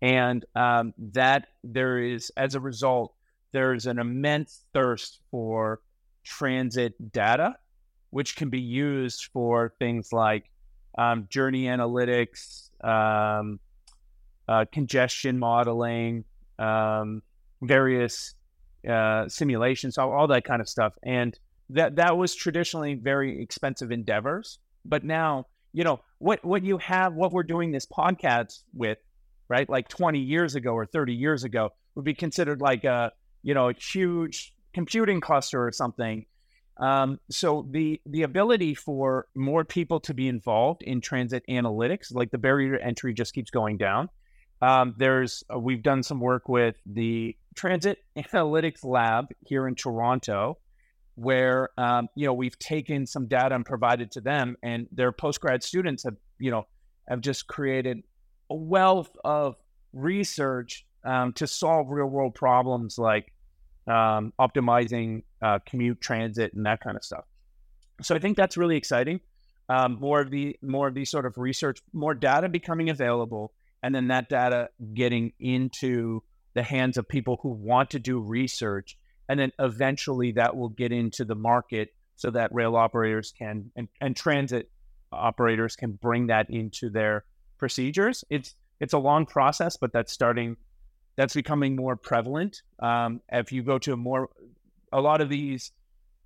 and 0.00 0.44
um, 0.54 0.94
that 0.98 1.48
there 1.64 1.98
is 1.98 2.30
as 2.36 2.54
a 2.54 2.60
result 2.60 3.14
there's 3.52 3.86
an 3.86 3.98
immense 3.98 4.64
thirst 4.72 5.20
for 5.30 5.80
transit 6.22 7.12
data, 7.12 7.56
which 8.10 8.36
can 8.36 8.48
be 8.50 8.60
used 8.60 9.28
for 9.32 9.74
things 9.78 10.12
like 10.12 10.50
um, 10.96 11.26
journey 11.30 11.64
analytics, 11.64 12.70
um, 12.84 13.60
uh, 14.48 14.64
congestion 14.72 15.38
modeling, 15.38 16.24
um, 16.58 17.22
various 17.62 18.34
uh, 18.88 19.28
simulations, 19.28 19.98
all, 19.98 20.12
all, 20.12 20.26
that 20.28 20.44
kind 20.44 20.60
of 20.60 20.68
stuff. 20.68 20.94
And 21.02 21.38
that 21.70 21.96
that 21.96 22.16
was 22.16 22.34
traditionally 22.34 22.94
very 22.94 23.42
expensive 23.42 23.92
endeavors. 23.92 24.58
But 24.84 25.04
now, 25.04 25.46
you 25.72 25.84
know, 25.84 26.00
what 26.18 26.44
what 26.44 26.64
you 26.64 26.78
have, 26.78 27.14
what 27.14 27.32
we're 27.32 27.42
doing 27.42 27.70
this 27.70 27.86
podcast 27.86 28.62
with, 28.72 28.98
right? 29.48 29.68
Like 29.68 29.88
20 29.88 30.18
years 30.18 30.54
ago 30.54 30.70
or 30.70 30.86
30 30.86 31.12
years 31.12 31.44
ago 31.44 31.70
would 31.94 32.04
be 32.04 32.14
considered 32.14 32.60
like 32.60 32.84
a, 32.84 33.12
you 33.42 33.54
know, 33.54 33.68
a 33.68 33.74
huge 33.74 34.54
computing 34.72 35.20
cluster 35.20 35.66
or 35.66 35.72
something. 35.72 36.24
Um, 36.78 37.18
so 37.30 37.66
the 37.70 38.00
the 38.06 38.22
ability 38.22 38.74
for 38.74 39.26
more 39.34 39.64
people 39.64 39.98
to 40.00 40.14
be 40.14 40.28
involved 40.28 40.82
in 40.82 41.00
transit 41.00 41.42
analytics, 41.48 42.14
like 42.14 42.30
the 42.30 42.38
barrier 42.38 42.78
to 42.78 42.84
entry, 42.84 43.12
just 43.12 43.34
keeps 43.34 43.50
going 43.50 43.78
down. 43.78 44.08
Um, 44.62 44.94
there's 44.96 45.42
uh, 45.52 45.58
we've 45.58 45.82
done 45.82 46.02
some 46.02 46.20
work 46.20 46.48
with 46.48 46.76
the 46.86 47.36
Transit 47.56 47.98
Analytics 48.16 48.84
Lab 48.84 49.26
here 49.44 49.66
in 49.66 49.74
Toronto, 49.74 50.58
where 51.16 51.70
um, 51.78 52.08
you 52.14 52.26
know 52.26 52.34
we've 52.34 52.58
taken 52.58 53.06
some 53.06 53.26
data 53.26 53.54
and 53.54 53.64
provided 53.64 54.12
to 54.12 54.20
them, 54.20 54.56
and 54.62 54.86
their 54.92 55.12
postgrad 55.12 55.62
students 55.62 56.04
have 56.04 56.16
you 56.38 56.50
know 56.52 56.66
have 57.08 57.20
just 57.20 57.48
created 57.48 58.02
a 58.50 58.54
wealth 58.54 59.10
of 59.24 59.56
research 59.92 60.86
um, 61.04 61.32
to 61.32 61.46
solve 61.46 61.88
real 61.88 62.06
world 62.06 62.34
problems 62.34 62.98
like 62.98 63.32
um, 63.88 64.32
optimizing 64.38 65.22
uh, 65.42 65.58
commute 65.66 66.00
transit 66.00 66.52
and 66.52 66.66
that 66.66 66.80
kind 66.80 66.96
of 66.96 67.04
stuff. 67.04 67.24
So 68.02 68.14
I 68.14 68.18
think 68.18 68.36
that's 68.36 68.56
really 68.56 68.76
exciting. 68.76 69.20
Um, 69.68 69.98
more 70.00 70.20
of 70.20 70.30
the 70.30 70.56
more 70.62 70.88
of 70.88 70.94
these 70.94 71.10
sort 71.10 71.26
of 71.26 71.36
research, 71.36 71.80
more 71.92 72.14
data 72.14 72.48
becoming 72.48 72.90
available, 72.90 73.52
and 73.82 73.94
then 73.94 74.08
that 74.08 74.28
data 74.28 74.70
getting 74.94 75.32
into 75.38 76.22
the 76.54 76.62
hands 76.62 76.96
of 76.96 77.06
people 77.06 77.38
who 77.42 77.50
want 77.50 77.90
to 77.90 77.98
do 77.98 78.18
research, 78.18 78.96
and 79.28 79.38
then 79.38 79.52
eventually 79.58 80.32
that 80.32 80.56
will 80.56 80.70
get 80.70 80.92
into 80.92 81.24
the 81.24 81.34
market 81.34 81.92
so 82.16 82.30
that 82.30 82.52
rail 82.54 82.76
operators 82.76 83.32
can 83.36 83.70
and, 83.76 83.88
and 84.00 84.16
transit 84.16 84.70
operators 85.12 85.76
can 85.76 85.92
bring 85.92 86.28
that 86.28 86.48
into 86.50 86.88
their 86.90 87.24
procedures. 87.58 88.24
It's 88.30 88.54
it's 88.80 88.92
a 88.92 88.98
long 88.98 89.26
process, 89.26 89.76
but 89.76 89.92
that's 89.92 90.12
starting 90.12 90.56
that's 91.18 91.34
becoming 91.34 91.74
more 91.74 91.96
prevalent. 91.96 92.62
Um, 92.78 93.20
if 93.28 93.50
you 93.50 93.64
go 93.64 93.76
to 93.80 93.92
a 93.92 93.96
more, 93.96 94.30
a 94.92 95.00
lot 95.00 95.20
of 95.20 95.28
these 95.28 95.72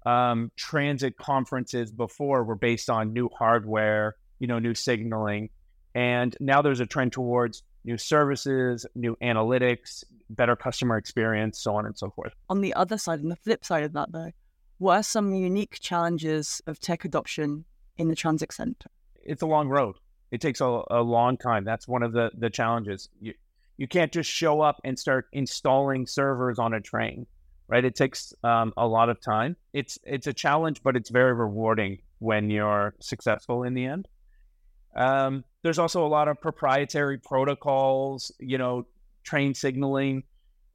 um, 0.05 0.52
transit 0.55 1.16
conferences 1.16 1.90
before 1.90 2.44
were 2.44 2.57
based 2.57 2.90
on 2.90 3.14
new 3.14 3.31
hardware, 3.31 4.16
you 4.38 4.46
know, 4.46 4.59
new 4.59 4.74
signaling, 4.74 5.48
and 5.94 6.37
now 6.40 6.61
there's 6.61 6.81
a 6.81 6.85
trend 6.85 7.12
towards 7.12 7.62
new 7.85 7.96
services, 7.96 8.85
new 8.94 9.16
analytics, 9.22 10.05
better 10.28 10.55
customer 10.55 10.98
experience, 10.98 11.59
so 11.59 11.74
on 11.74 11.87
and 11.87 11.96
so 11.96 12.11
forth. 12.11 12.35
On 12.50 12.61
the 12.61 12.74
other 12.74 12.98
side, 12.98 13.20
on 13.20 13.31
the 13.31 13.37
flip 13.37 13.64
side 13.64 13.85
of 13.85 13.94
that, 13.94 14.12
though, 14.12 14.31
what 14.76 14.96
are 14.96 15.02
some 15.02 15.33
unique 15.33 15.78
challenges 15.81 16.61
of 16.66 16.78
tech 16.81 17.07
adoption 17.07 17.64
in 17.96 18.09
the 18.09 18.14
transit 18.14 18.52
center? 18.52 18.90
It's 19.24 19.40
a 19.40 19.46
long 19.46 19.70
road. 19.70 19.96
It 20.31 20.42
takes 20.42 20.61
a, 20.61 20.83
a 20.90 21.00
long 21.00 21.38
time. 21.38 21.64
That's 21.64 21.88
one 21.88 22.02
of 22.02 22.12
the 22.12 22.31
the 22.37 22.50
challenges. 22.50 23.09
You, 23.20 23.33
you 23.76 23.88
can't 23.88 24.12
just 24.12 24.30
show 24.30 24.61
up 24.61 24.80
and 24.85 24.98
start 24.98 25.26
installing 25.32 26.06
servers 26.06 26.58
on 26.58 26.74
a 26.74 26.80
train, 26.80 27.26
right? 27.68 27.85
It 27.85 27.94
takes 27.94 28.32
um, 28.44 28.72
a 28.76 28.87
lot 28.87 29.08
of 29.08 29.20
time. 29.20 29.56
It's 29.72 29.98
it's 30.04 30.26
a 30.26 30.32
challenge, 30.32 30.82
but 30.82 30.96
it's 30.96 31.11
very 31.11 31.32
rewarding 31.32 31.98
when 32.18 32.50
you're 32.50 32.94
successful 33.00 33.64
in 33.64 33.74
the 33.74 33.87
end. 33.87 34.08
Um, 34.94 35.44
there's 35.62 35.78
also 35.78 36.06
a 36.06 36.08
lot 36.08 36.28
of 36.28 36.40
proprietary 36.40 37.18
protocols, 37.18 38.30
you 38.38 38.58
know, 38.58 38.87
train 39.24 39.54
signaling, 39.54 40.24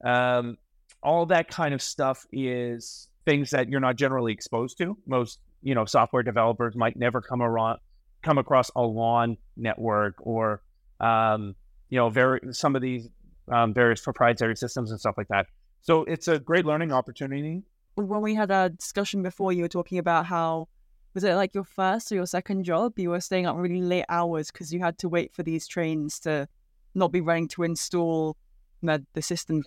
um, 0.04 0.56
all 1.02 1.26
that 1.26 1.48
kind 1.48 1.74
of 1.74 1.82
stuff 1.82 2.26
is 2.32 3.08
things 3.24 3.50
that 3.50 3.68
you're 3.68 3.80
not 3.80 3.96
generally 3.96 4.32
exposed 4.32 4.78
to. 4.78 4.96
Most, 5.06 5.38
you 5.62 5.74
know, 5.74 5.84
software 5.84 6.22
developers 6.22 6.74
might 6.74 6.96
never 6.96 7.20
come 7.20 7.42
around, 7.42 7.78
come 8.22 8.38
across 8.38 8.70
a 8.74 8.82
LAN 8.82 9.36
network 9.56 10.14
or 10.18 10.62
um, 11.00 11.54
you 11.90 11.98
know, 11.98 12.08
very 12.08 12.40
some 12.52 12.76
of 12.76 12.82
these 12.82 13.08
um, 13.50 13.72
various 13.72 14.00
proprietary 14.00 14.56
systems 14.56 14.90
and 14.90 15.00
stuff 15.00 15.14
like 15.16 15.28
that. 15.28 15.46
So 15.80 16.04
it's 16.04 16.28
a 16.28 16.38
great 16.38 16.66
learning 16.66 16.92
opportunity. 16.92 17.62
When 17.94 18.20
we 18.20 18.34
had 18.34 18.50
a 18.50 18.70
discussion 18.70 19.22
before, 19.22 19.52
you 19.52 19.62
were 19.62 19.68
talking 19.68 19.98
about 19.98 20.26
how 20.26 20.68
was 21.14 21.24
it 21.24 21.34
like 21.34 21.54
your 21.54 21.64
first 21.64 22.12
or 22.12 22.16
your 22.16 22.26
second 22.26 22.64
job? 22.64 22.98
You 22.98 23.10
were 23.10 23.20
staying 23.20 23.46
up 23.46 23.56
really 23.56 23.82
late 23.82 24.04
hours 24.08 24.50
because 24.50 24.72
you 24.72 24.80
had 24.80 24.98
to 24.98 25.08
wait 25.08 25.34
for 25.34 25.42
these 25.42 25.66
trains 25.66 26.20
to 26.20 26.48
not 26.94 27.10
be 27.10 27.20
running 27.20 27.48
to 27.48 27.62
install 27.64 28.36
the, 28.82 29.04
the 29.14 29.22
system. 29.22 29.64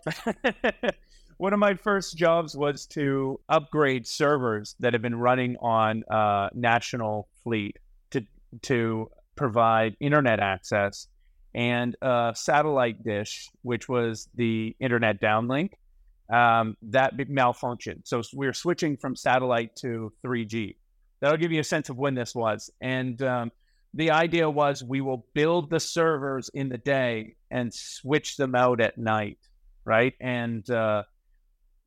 One 1.38 1.54
of 1.54 1.60
my 1.60 1.74
first 1.74 2.16
jobs 2.18 2.56
was 2.56 2.86
to 2.88 3.40
upgrade 3.50 4.06
servers 4.06 4.76
that 4.80 4.94
have 4.94 5.02
been 5.02 5.16
running 5.16 5.58
on 5.58 6.04
uh, 6.10 6.50
national 6.54 7.28
fleet 7.44 7.80
to 8.12 8.24
to 8.62 9.10
provide 9.36 9.98
internet 10.00 10.40
access 10.40 11.08
and 11.54 11.96
a 12.02 12.34
satellite 12.36 13.04
dish, 13.04 13.50
which 13.62 13.90
was 13.90 14.30
the 14.36 14.76
internet 14.80 15.22
downlink, 15.22 15.72
um, 16.32 16.78
that 16.84 17.18
malfunctioned. 17.18 18.02
So 18.06 18.22
we 18.34 18.48
are 18.48 18.54
switching 18.54 18.98
from 18.98 19.16
satellite 19.16 19.76
to 19.78 20.14
3G. 20.26 20.76
That'll 21.20 21.38
give 21.38 21.52
you 21.52 21.60
a 21.60 21.64
sense 21.64 21.90
of 21.90 21.98
when 21.98 22.16
this 22.16 22.34
was. 22.34 22.72
And 22.80 23.22
um, 23.22 23.52
the 23.94 24.12
idea 24.12 24.50
was 24.50 24.84
we 24.84 25.02
will 25.02 25.26
build 25.34 25.70
the 25.70 25.80
servers 25.80 26.50
in 26.54 26.70
the 26.70 26.78
day 26.78 27.36
and 27.50 27.74
switch 27.74 28.38
them 28.38 28.56
out 28.56 28.80
at 28.80 28.98
night, 28.98 29.38
right? 29.84 30.14
And 30.22 30.68
uh, 30.70 31.04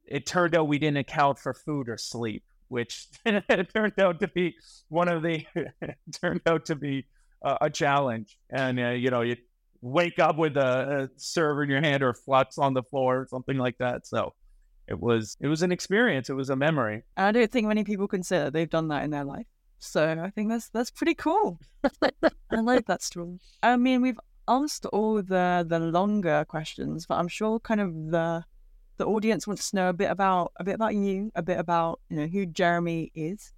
it 0.07 0.27
turned 0.27 0.55
out 0.55 0.69
we 0.69 0.79
didn't 0.79 0.99
account 0.99 1.39
for 1.39 1.55
food 1.55 1.89
or 1.89 1.97
sleep, 1.97 2.45
which 2.69 3.09
turned 3.27 3.99
out 3.99 4.21
to 4.21 4.29
be 4.29 4.55
one 4.89 5.09
of 5.09 5.23
the 5.23 5.47
turned 6.13 6.43
out 6.47 6.67
to 6.67 6.75
be 6.75 7.07
uh, 7.43 7.59
a 7.63 7.71
challenge. 7.71 8.39
And 8.51 8.79
uh, 8.79 8.91
you 8.91 9.11
know, 9.11 9.23
you 9.23 9.37
wake 9.85 10.19
up 10.19 10.39
with 10.39 10.57
a, 10.57 11.05
a 11.05 11.09
server 11.17 11.63
in 11.63 11.69
your 11.69 11.83
hand 11.83 12.03
or 12.03 12.15
flux 12.15 12.57
on 12.57 12.73
the 12.73 12.83
floor 12.83 13.21
or 13.21 13.27
something 13.29 13.59
like 13.59 13.77
that. 13.79 14.07
So 14.07 14.33
it 14.89 14.99
was 14.99 15.37
it 15.41 15.47
was 15.47 15.63
an 15.63 15.73
experience. 15.73 16.31
It 16.31 16.35
was 16.35 16.51
a 16.51 16.57
memory. 16.57 17.03
I 17.17 17.33
don't 17.33 17.51
think 17.51 17.69
many 17.69 17.85
people 17.85 18.09
can 18.09 18.23
say 18.23 18.39
that 18.39 18.53
they've 18.55 18.69
done 18.69 18.89
that 18.89 19.05
in 19.05 19.11
their 19.11 19.25
life. 19.25 19.47
So 19.79 20.19
I 20.23 20.31
think 20.31 20.49
that's 20.49 20.71
that's 20.71 20.91
pretty 20.91 21.15
cool. 21.15 21.61
I 22.03 22.61
like 22.61 22.87
that 22.87 23.03
story. 23.03 23.39
I 23.63 23.77
mean, 23.77 24.01
we've 24.01 24.19
asked 24.49 24.87
all 24.87 25.17
the 25.17 25.67
the 25.69 25.79
longer 25.79 26.47
questions, 26.49 27.05
but 27.07 27.17
I'm 27.17 27.29
sure 27.29 27.61
kind 27.61 27.81
of 27.81 27.93
the 28.11 28.45
the 28.97 29.07
audience 29.07 29.47
wants 29.47 29.71
to 29.71 29.77
know 29.77 29.89
a 29.91 29.93
bit 29.93 30.11
about 30.11 30.53
a 30.59 30.65
bit 30.65 30.77
about 30.77 30.95
you, 30.95 31.31
a 31.35 31.43
bit 31.43 31.59
about 31.59 32.01
you 32.09 32.17
know 32.17 32.27
who 32.27 32.47
Jeremy 32.47 33.13
is. 33.15 33.53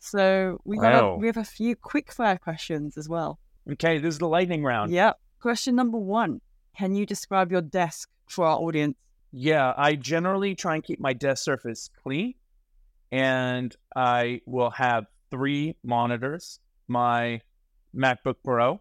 So 0.00 0.60
we 0.64 0.76
got 0.76 0.92
wow. 0.92 1.10
a, 1.10 1.16
we 1.18 1.26
have 1.26 1.36
a 1.36 1.44
few 1.44 1.76
quick 1.76 2.12
fire 2.12 2.38
questions 2.38 2.96
as 2.96 3.08
well. 3.08 3.38
Okay, 3.72 3.98
this 3.98 4.14
is 4.14 4.18
the 4.18 4.28
lightning 4.28 4.64
round. 4.64 4.92
Yep. 4.92 5.18
Question 5.40 5.76
number 5.76 5.98
one 5.98 6.40
Can 6.76 6.94
you 6.94 7.06
describe 7.06 7.52
your 7.52 7.62
desk 7.62 8.08
for 8.28 8.46
our 8.46 8.58
audience? 8.58 8.96
Yeah, 9.30 9.72
I 9.76 9.94
generally 9.94 10.54
try 10.54 10.74
and 10.74 10.84
keep 10.84 11.00
my 11.00 11.12
desk 11.12 11.44
surface 11.44 11.90
clean. 12.02 12.34
And 13.12 13.74
I 13.94 14.40
will 14.46 14.70
have 14.70 15.06
three 15.30 15.76
monitors 15.82 16.60
my 16.88 17.40
MacBook 17.94 18.36
Pro, 18.44 18.80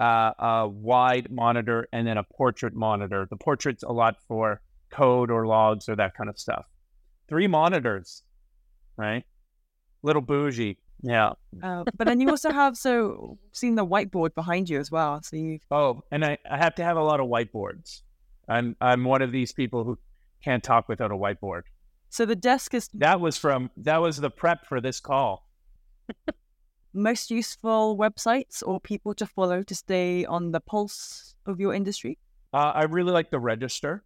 uh, 0.00 0.32
a 0.38 0.68
wide 0.68 1.30
monitor, 1.30 1.86
and 1.92 2.06
then 2.06 2.18
a 2.18 2.24
portrait 2.24 2.74
monitor. 2.74 3.26
The 3.28 3.36
portrait's 3.36 3.82
a 3.82 3.92
lot 3.92 4.16
for 4.26 4.60
code 4.90 5.30
or 5.30 5.46
logs 5.46 5.88
or 5.88 5.96
that 5.96 6.16
kind 6.16 6.30
of 6.30 6.38
stuff. 6.38 6.64
Three 7.28 7.46
monitors, 7.46 8.22
right? 8.96 9.24
Little 10.02 10.22
bougie. 10.22 10.78
Yeah. 11.02 11.32
Uh, 11.62 11.84
but 11.96 12.06
then 12.06 12.20
you 12.20 12.30
also 12.30 12.50
have 12.50 12.76
so 12.76 13.38
seen 13.52 13.74
the 13.74 13.86
whiteboard 13.86 14.34
behind 14.34 14.68
you 14.68 14.80
as 14.80 14.90
well. 14.90 15.22
So 15.22 15.36
you 15.36 15.58
Oh, 15.70 16.02
and 16.10 16.24
I, 16.24 16.38
I 16.50 16.56
have 16.56 16.74
to 16.76 16.84
have 16.84 16.96
a 16.96 17.02
lot 17.02 17.20
of 17.20 17.26
whiteboards. 17.26 18.02
I'm 18.48 18.76
I'm 18.80 19.04
one 19.04 19.22
of 19.22 19.32
these 19.32 19.52
people 19.52 19.84
who 19.84 19.98
can't 20.42 20.62
talk 20.62 20.88
without 20.88 21.10
a 21.10 21.14
whiteboard. 21.14 21.62
So 22.08 22.24
the 22.24 22.36
desk 22.36 22.74
is 22.74 22.88
That 22.94 23.20
was 23.20 23.36
from 23.36 23.70
that 23.76 23.98
was 23.98 24.16
the 24.16 24.30
prep 24.30 24.66
for 24.66 24.80
this 24.80 25.00
call. 25.00 25.48
Most 26.94 27.30
useful 27.30 27.96
websites 27.98 28.62
or 28.64 28.80
people 28.80 29.12
to 29.14 29.26
follow 29.26 29.62
to 29.62 29.74
stay 29.74 30.24
on 30.24 30.52
the 30.52 30.60
pulse 30.60 31.34
of 31.44 31.60
your 31.60 31.74
industry? 31.74 32.18
Uh, 32.54 32.72
I 32.74 32.84
really 32.84 33.12
like 33.12 33.30
the 33.30 33.38
Register 33.38 34.02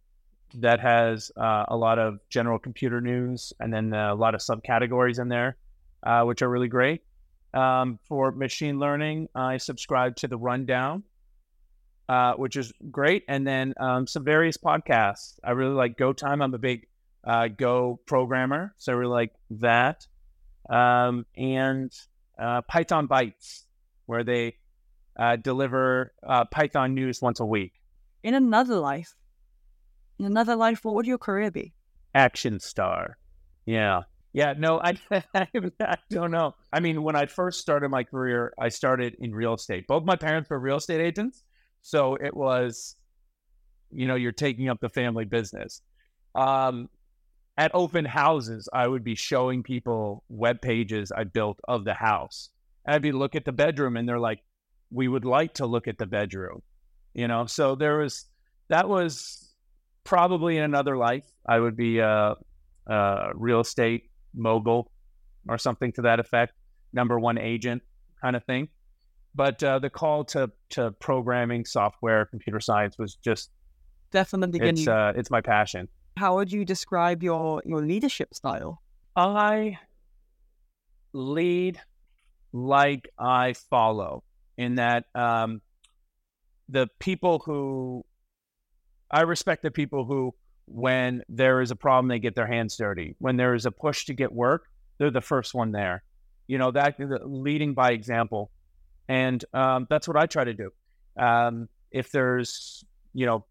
that 0.55 0.81
has 0.81 1.31
uh, 1.37 1.65
a 1.69 1.77
lot 1.77 1.99
of 1.99 2.19
general 2.29 2.59
computer 2.59 2.99
news 2.99 3.53
and 3.61 3.73
then 3.73 3.93
a 3.93 4.13
lot 4.13 4.35
of 4.35 4.41
subcategories 4.41 5.19
in 5.19 5.29
there 5.29 5.55
uh, 6.03 6.23
which 6.23 6.41
are 6.41 6.49
really 6.49 6.67
great. 6.67 7.01
Um, 7.53 7.99
for 8.07 8.31
machine 8.31 8.79
learning, 8.79 9.27
I 9.35 9.57
subscribe 9.57 10.15
to 10.17 10.27
the 10.27 10.37
Rundown, 10.37 11.03
uh, 12.07 12.33
which 12.33 12.55
is 12.55 12.71
great, 12.89 13.23
and 13.27 13.45
then 13.45 13.73
um, 13.79 14.07
some 14.07 14.23
various 14.23 14.57
podcasts. 14.57 15.37
I 15.43 15.51
really 15.51 15.73
like 15.73 15.97
Go 15.97 16.13
Time. 16.13 16.41
I'm 16.41 16.53
a 16.53 16.57
big 16.57 16.87
uh, 17.23 17.47
Go 17.49 17.99
programmer, 18.05 18.73
so 18.77 18.93
I 18.93 18.95
really 18.95 19.11
like 19.11 19.33
that. 19.51 20.07
Um, 20.69 21.25
and 21.35 21.91
uh, 22.39 22.61
Python 22.61 23.07
Bytes, 23.07 23.63
where 24.05 24.23
they 24.23 24.55
uh, 25.19 25.35
deliver 25.35 26.13
uh, 26.25 26.45
Python 26.45 26.93
news 26.93 27.21
once 27.21 27.39
a 27.39 27.45
week. 27.45 27.73
In 28.23 28.33
another 28.33 28.75
life, 28.75 29.15
in 30.19 30.25
another 30.25 30.55
life, 30.55 30.85
what 30.85 30.95
would 30.95 31.07
your 31.07 31.17
career 31.17 31.51
be? 31.51 31.73
Action 32.13 32.59
star. 32.59 33.17
Yeah. 33.65 34.01
Yeah, 34.33 34.53
no, 34.57 34.79
I, 34.83 34.97
I 35.33 35.97
don't 36.09 36.31
know. 36.31 36.55
I 36.71 36.79
mean, 36.79 37.03
when 37.03 37.15
I 37.15 37.25
first 37.25 37.59
started 37.59 37.89
my 37.89 38.03
career, 38.03 38.53
I 38.59 38.69
started 38.69 39.15
in 39.19 39.33
real 39.33 39.55
estate. 39.55 39.87
Both 39.87 40.03
my 40.05 40.15
parents 40.15 40.49
were 40.49 40.59
real 40.59 40.77
estate 40.77 41.01
agents. 41.01 41.43
So 41.81 42.15
it 42.15 42.35
was, 42.35 42.95
you 43.91 44.07
know, 44.07 44.15
you're 44.15 44.31
taking 44.31 44.69
up 44.69 44.79
the 44.79 44.89
family 44.89 45.25
business. 45.25 45.81
Um, 46.35 46.89
at 47.57 47.71
open 47.73 48.05
houses, 48.05 48.69
I 48.71 48.87
would 48.87 49.03
be 49.03 49.15
showing 49.15 49.63
people 49.63 50.23
web 50.29 50.61
pages 50.61 51.11
I 51.11 51.25
built 51.25 51.59
of 51.67 51.83
the 51.83 51.93
house. 51.93 52.49
I'd 52.87 53.01
be 53.01 53.11
look 53.11 53.35
at 53.35 53.45
the 53.45 53.51
bedroom 53.51 53.97
and 53.97 54.07
they're 54.07 54.19
like, 54.19 54.39
we 54.91 55.07
would 55.07 55.25
like 55.25 55.55
to 55.55 55.65
look 55.65 55.87
at 55.87 55.97
the 55.97 56.05
bedroom, 56.05 56.61
you 57.13 57.27
know? 57.27 57.45
So 57.45 57.75
there 57.75 57.97
was, 57.97 58.25
that 58.69 58.87
was 58.87 59.53
probably 60.03 60.57
in 60.57 60.63
another 60.63 60.97
life. 60.97 61.25
I 61.45 61.59
would 61.59 61.75
be 61.75 61.99
a, 61.99 62.35
a 62.87 63.31
real 63.35 63.59
estate 63.59 64.10
mogul 64.33 64.91
or 65.47 65.57
something 65.57 65.91
to 65.93 66.01
that 66.03 66.19
effect, 66.19 66.53
number 66.93 67.19
one 67.19 67.37
agent 67.37 67.81
kind 68.21 68.35
of 68.35 68.43
thing. 68.45 68.69
But 69.33 69.63
uh, 69.63 69.79
the 69.79 69.89
call 69.89 70.25
to 70.25 70.51
to 70.71 70.91
programming, 70.91 71.65
software, 71.65 72.25
computer 72.25 72.59
science 72.59 72.97
was 72.97 73.15
just 73.15 73.49
Definitely 74.11 74.59
it's 74.61 74.87
uh, 74.87 75.13
it's 75.15 75.31
my 75.31 75.41
passion. 75.41 75.87
How 76.17 76.35
would 76.35 76.51
you 76.51 76.65
describe 76.65 77.23
your 77.23 77.61
your 77.65 77.81
leadership 77.81 78.33
style? 78.33 78.81
I 79.15 79.79
lead 81.13 81.79
like 82.51 83.09
I 83.17 83.53
follow, 83.53 84.23
in 84.57 84.75
that 84.75 85.05
um, 85.15 85.61
the 86.67 86.87
people 86.99 87.39
who 87.39 88.03
I 89.09 89.21
respect 89.21 89.63
the 89.63 89.71
people 89.71 90.05
who, 90.05 90.33
when 90.73 91.23
there 91.29 91.61
is 91.61 91.71
a 91.71 91.75
problem, 91.75 92.07
they 92.07 92.19
get 92.19 92.35
their 92.35 92.47
hands 92.47 92.75
dirty. 92.77 93.15
When 93.19 93.37
there 93.37 93.53
is 93.53 93.65
a 93.65 93.71
push 93.71 94.05
to 94.05 94.13
get 94.13 94.31
work, 94.31 94.65
they're 94.97 95.11
the 95.11 95.21
first 95.21 95.53
one 95.53 95.71
there. 95.71 96.03
You 96.47 96.57
know 96.57 96.71
that 96.71 96.95
leading 96.99 97.73
by 97.73 97.91
example, 97.91 98.51
and 99.07 99.43
um, 99.53 99.87
that's 99.89 100.07
what 100.07 100.17
I 100.17 100.25
try 100.25 100.43
to 100.43 100.53
do. 100.53 100.71
Um, 101.17 101.69
if 101.91 102.11
there's 102.11 102.83
you 103.13 103.25
know 103.25 103.45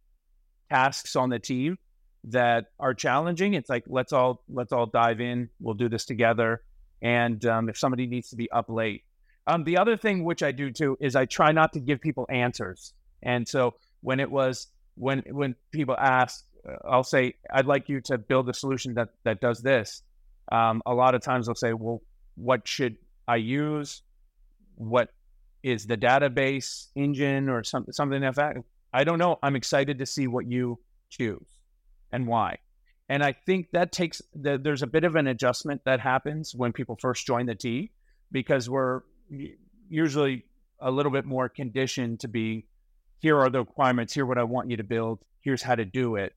tasks 0.70 1.16
on 1.16 1.30
the 1.30 1.38
team 1.38 1.78
that 2.24 2.66
are 2.78 2.94
challenging, 2.94 3.54
it's 3.54 3.70
like 3.70 3.84
let's 3.86 4.12
all 4.12 4.42
let's 4.48 4.72
all 4.72 4.86
dive 4.86 5.20
in. 5.20 5.48
We'll 5.60 5.74
do 5.74 5.88
this 5.88 6.04
together. 6.04 6.62
And 7.02 7.44
um, 7.46 7.70
if 7.70 7.78
somebody 7.78 8.06
needs 8.06 8.28
to 8.30 8.36
be 8.36 8.50
up 8.50 8.68
late, 8.68 9.04
um, 9.46 9.64
the 9.64 9.78
other 9.78 9.96
thing 9.96 10.24
which 10.24 10.42
I 10.42 10.52
do 10.52 10.70
too 10.70 10.96
is 11.00 11.16
I 11.16 11.24
try 11.24 11.52
not 11.52 11.72
to 11.72 11.80
give 11.80 12.00
people 12.00 12.26
answers. 12.30 12.92
And 13.22 13.48
so 13.48 13.74
when 14.02 14.20
it 14.20 14.30
was 14.30 14.68
when 14.94 15.22
when 15.30 15.56
people 15.72 15.96
ask, 15.98 16.44
I'll 16.84 17.04
say 17.04 17.34
I'd 17.52 17.66
like 17.66 17.88
you 17.88 18.00
to 18.02 18.18
build 18.18 18.48
a 18.48 18.54
solution 18.54 18.94
that 18.94 19.08
that 19.24 19.40
does 19.40 19.60
this. 19.60 20.02
Um, 20.52 20.82
a 20.86 20.94
lot 20.94 21.14
of 21.14 21.22
times 21.22 21.46
they'll 21.46 21.54
say, 21.54 21.72
well, 21.72 22.02
what 22.36 22.66
should 22.66 22.96
I 23.28 23.36
use? 23.36 24.02
What 24.76 25.10
is 25.62 25.86
the 25.86 25.96
database 25.96 26.88
engine 26.94 27.48
or 27.48 27.62
something 27.64 27.92
something 27.92 28.22
like 28.22 28.34
that? 28.34 28.56
I 28.92 29.04
don't 29.04 29.18
know. 29.18 29.38
I'm 29.42 29.56
excited 29.56 29.98
to 29.98 30.06
see 30.06 30.26
what 30.26 30.46
you 30.46 30.78
choose 31.10 31.46
and 32.12 32.26
why. 32.26 32.58
And 33.08 33.22
I 33.24 33.32
think 33.32 33.68
that 33.72 33.92
takes 33.92 34.22
the, 34.34 34.58
there's 34.58 34.82
a 34.82 34.86
bit 34.86 35.04
of 35.04 35.16
an 35.16 35.26
adjustment 35.26 35.82
that 35.84 36.00
happens 36.00 36.54
when 36.54 36.72
people 36.72 36.96
first 37.00 37.26
join 37.26 37.46
the 37.46 37.54
T 37.54 37.90
because 38.30 38.70
we're 38.70 39.02
usually 39.88 40.44
a 40.80 40.90
little 40.90 41.12
bit 41.12 41.24
more 41.24 41.48
conditioned 41.48 42.20
to 42.20 42.28
be 42.28 42.66
here 43.18 43.36
are 43.38 43.50
the 43.50 43.60
requirements, 43.60 44.14
here 44.14 44.24
what 44.24 44.38
I 44.38 44.44
want 44.44 44.70
you 44.70 44.78
to 44.78 44.84
build, 44.84 45.18
here's 45.42 45.62
how 45.62 45.74
to 45.74 45.84
do 45.84 46.16
it, 46.16 46.34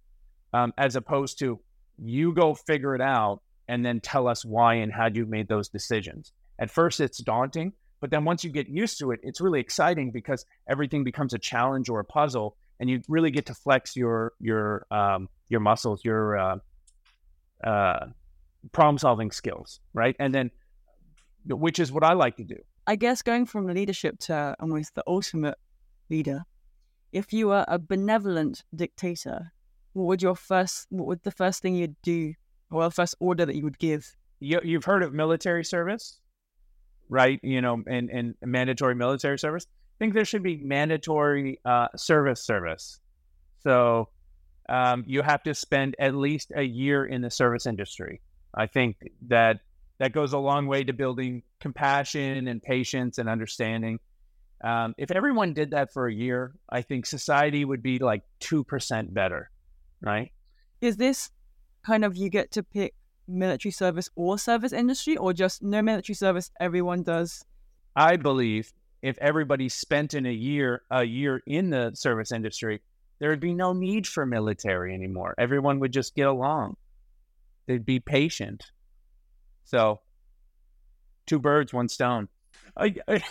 um, 0.54 0.74
as 0.78 0.96
opposed 0.96 1.40
to 1.40 1.60
you 1.98 2.34
go 2.34 2.54
figure 2.54 2.96
it 2.96 3.02
out 3.02 3.42
and 3.68 3.86
then 3.86 4.00
tell 4.00 4.28
us 4.28 4.44
why 4.44 4.76
and 4.76 4.92
how 4.92 5.08
you 5.08 5.26
made 5.26 5.48
those 5.48 5.70
decisions. 5.70 6.32
At 6.60 6.70
first, 6.70 7.00
it's 7.00 7.18
daunting, 7.20 7.74
but 8.00 8.12
then 8.12 8.26
once 8.26 8.44
you 8.44 8.50
get 8.52 8.68
used 8.68 9.00
to 9.00 9.12
it, 9.12 9.20
it's 9.24 9.42
really 9.42 9.60
exciting 9.60 10.12
because 10.12 10.46
everything 10.68 11.04
becomes 11.04 11.34
a 11.34 11.40
challenge 11.40 11.90
or 11.90 12.00
a 12.00 12.06
puzzle, 12.06 12.58
and 12.80 12.90
you 12.90 13.02
really 13.08 13.32
get 13.32 13.46
to 13.48 13.54
flex 13.54 13.96
your 13.96 14.34
your 14.40 14.86
um, 14.92 15.30
your 15.50 15.62
muscles, 15.62 16.04
your 16.04 16.38
uh, 16.38 16.58
uh, 17.64 18.08
problem 18.72 18.98
solving 18.98 19.32
skills, 19.32 19.80
right? 19.94 20.16
And 20.20 20.34
then, 20.34 20.52
which 21.48 21.80
is 21.80 21.92
what 21.92 22.04
I 22.04 22.14
like 22.14 22.38
to 22.38 22.44
do. 22.44 22.58
I 22.86 22.98
guess 22.98 23.22
going 23.22 23.46
from 23.46 23.68
leadership 23.68 24.20
to 24.20 24.56
almost 24.60 24.96
the 24.96 25.04
ultimate 25.08 25.56
leader, 26.10 26.44
if 27.14 27.32
you 27.32 27.48
were 27.48 27.64
a 27.68 27.80
benevolent 27.80 28.64
dictator, 28.76 29.54
what 29.94 30.06
would 30.06 30.22
your 30.22 30.36
first, 30.36 30.88
what 30.90 31.08
would 31.08 31.24
the 31.24 31.32
first 31.32 31.62
thing 31.62 31.76
you'd 31.76 32.02
do, 32.02 32.34
or 32.72 32.84
the 32.84 32.92
first 32.92 33.16
order 33.20 33.46
that 33.46 33.56
you 33.56 33.64
would 33.64 33.80
give? 33.80 34.16
You, 34.40 34.60
you've 34.64 34.86
heard 34.86 35.04
of 35.04 35.14
military 35.14 35.64
service, 35.64 36.20
right? 37.10 37.40
You 37.44 37.62
know, 37.62 37.82
and, 37.88 38.10
and 38.10 38.36
mandatory 38.42 38.96
military 38.96 39.40
service. 39.40 39.66
I 39.70 39.98
think 40.00 40.14
there 40.14 40.26
should 40.26 40.44
be 40.44 40.58
mandatory 40.58 41.60
uh, 41.64 41.88
service 41.96 42.44
service. 42.44 43.00
So 43.62 44.10
um, 44.68 45.04
you 45.08 45.22
have 45.22 45.44
to 45.44 45.54
spend 45.54 45.96
at 46.00 46.16
least 46.16 46.52
a 46.56 46.64
year 46.64 47.06
in 47.06 47.22
the 47.22 47.30
service 47.30 47.66
industry. 47.66 48.22
I 48.54 48.68
think 48.68 48.98
that 49.28 49.60
that 50.00 50.12
goes 50.12 50.34
a 50.34 50.38
long 50.38 50.68
way 50.68 50.84
to 50.84 50.94
building 50.94 51.44
compassion 51.60 52.48
and 52.48 52.62
patience 52.62 53.18
and 53.18 53.30
understanding. 53.30 54.00
Um, 54.64 54.96
if 54.98 55.12
everyone 55.12 55.54
did 55.54 55.72
that 55.72 55.94
for 55.94 56.08
a 56.08 56.14
year, 56.14 56.56
I 56.70 56.82
think 56.82 57.06
society 57.06 57.64
would 57.66 57.84
be 57.84 58.00
like 58.00 58.24
2% 58.42 59.14
better, 59.14 59.50
right? 60.04 60.32
Is 60.82 60.98
this 60.98 61.32
kind 61.86 62.06
of 62.06 62.16
you 62.16 62.30
get 62.30 62.52
to 62.52 62.64
pick 62.64 62.94
military 63.28 63.72
service 63.72 64.10
or 64.16 64.38
service 64.38 64.74
industry, 64.74 65.18
or 65.18 65.34
just 65.34 65.64
no 65.64 65.82
military 65.82 66.16
service, 66.16 66.52
everyone 66.60 67.04
does? 67.04 67.44
I 67.96 68.18
believe 68.18 68.74
if 69.02 69.18
everybody 69.20 69.70
spent 69.70 70.14
in 70.14 70.26
a 70.26 70.32
year, 70.32 70.82
a 70.92 71.04
year 71.04 71.42
in 71.46 71.70
the 71.70 71.92
service 71.94 72.32
industry, 72.32 72.82
there 73.20 73.30
would 73.30 73.40
be 73.40 73.54
no 73.54 73.74
need 73.74 74.08
for 74.08 74.26
military 74.26 74.94
anymore. 74.94 75.36
Everyone 75.38 75.80
would 75.80 75.94
just 75.94 76.16
get 76.16 76.28
along. 76.28 76.76
They'd 77.68 77.86
be 77.86 78.00
patient. 78.00 78.64
So, 79.66 80.02
two 81.26 81.40
birds, 81.40 81.74
one 81.74 81.88
stone. 81.88 82.28
I, 82.76 82.96
I, 83.08 83.22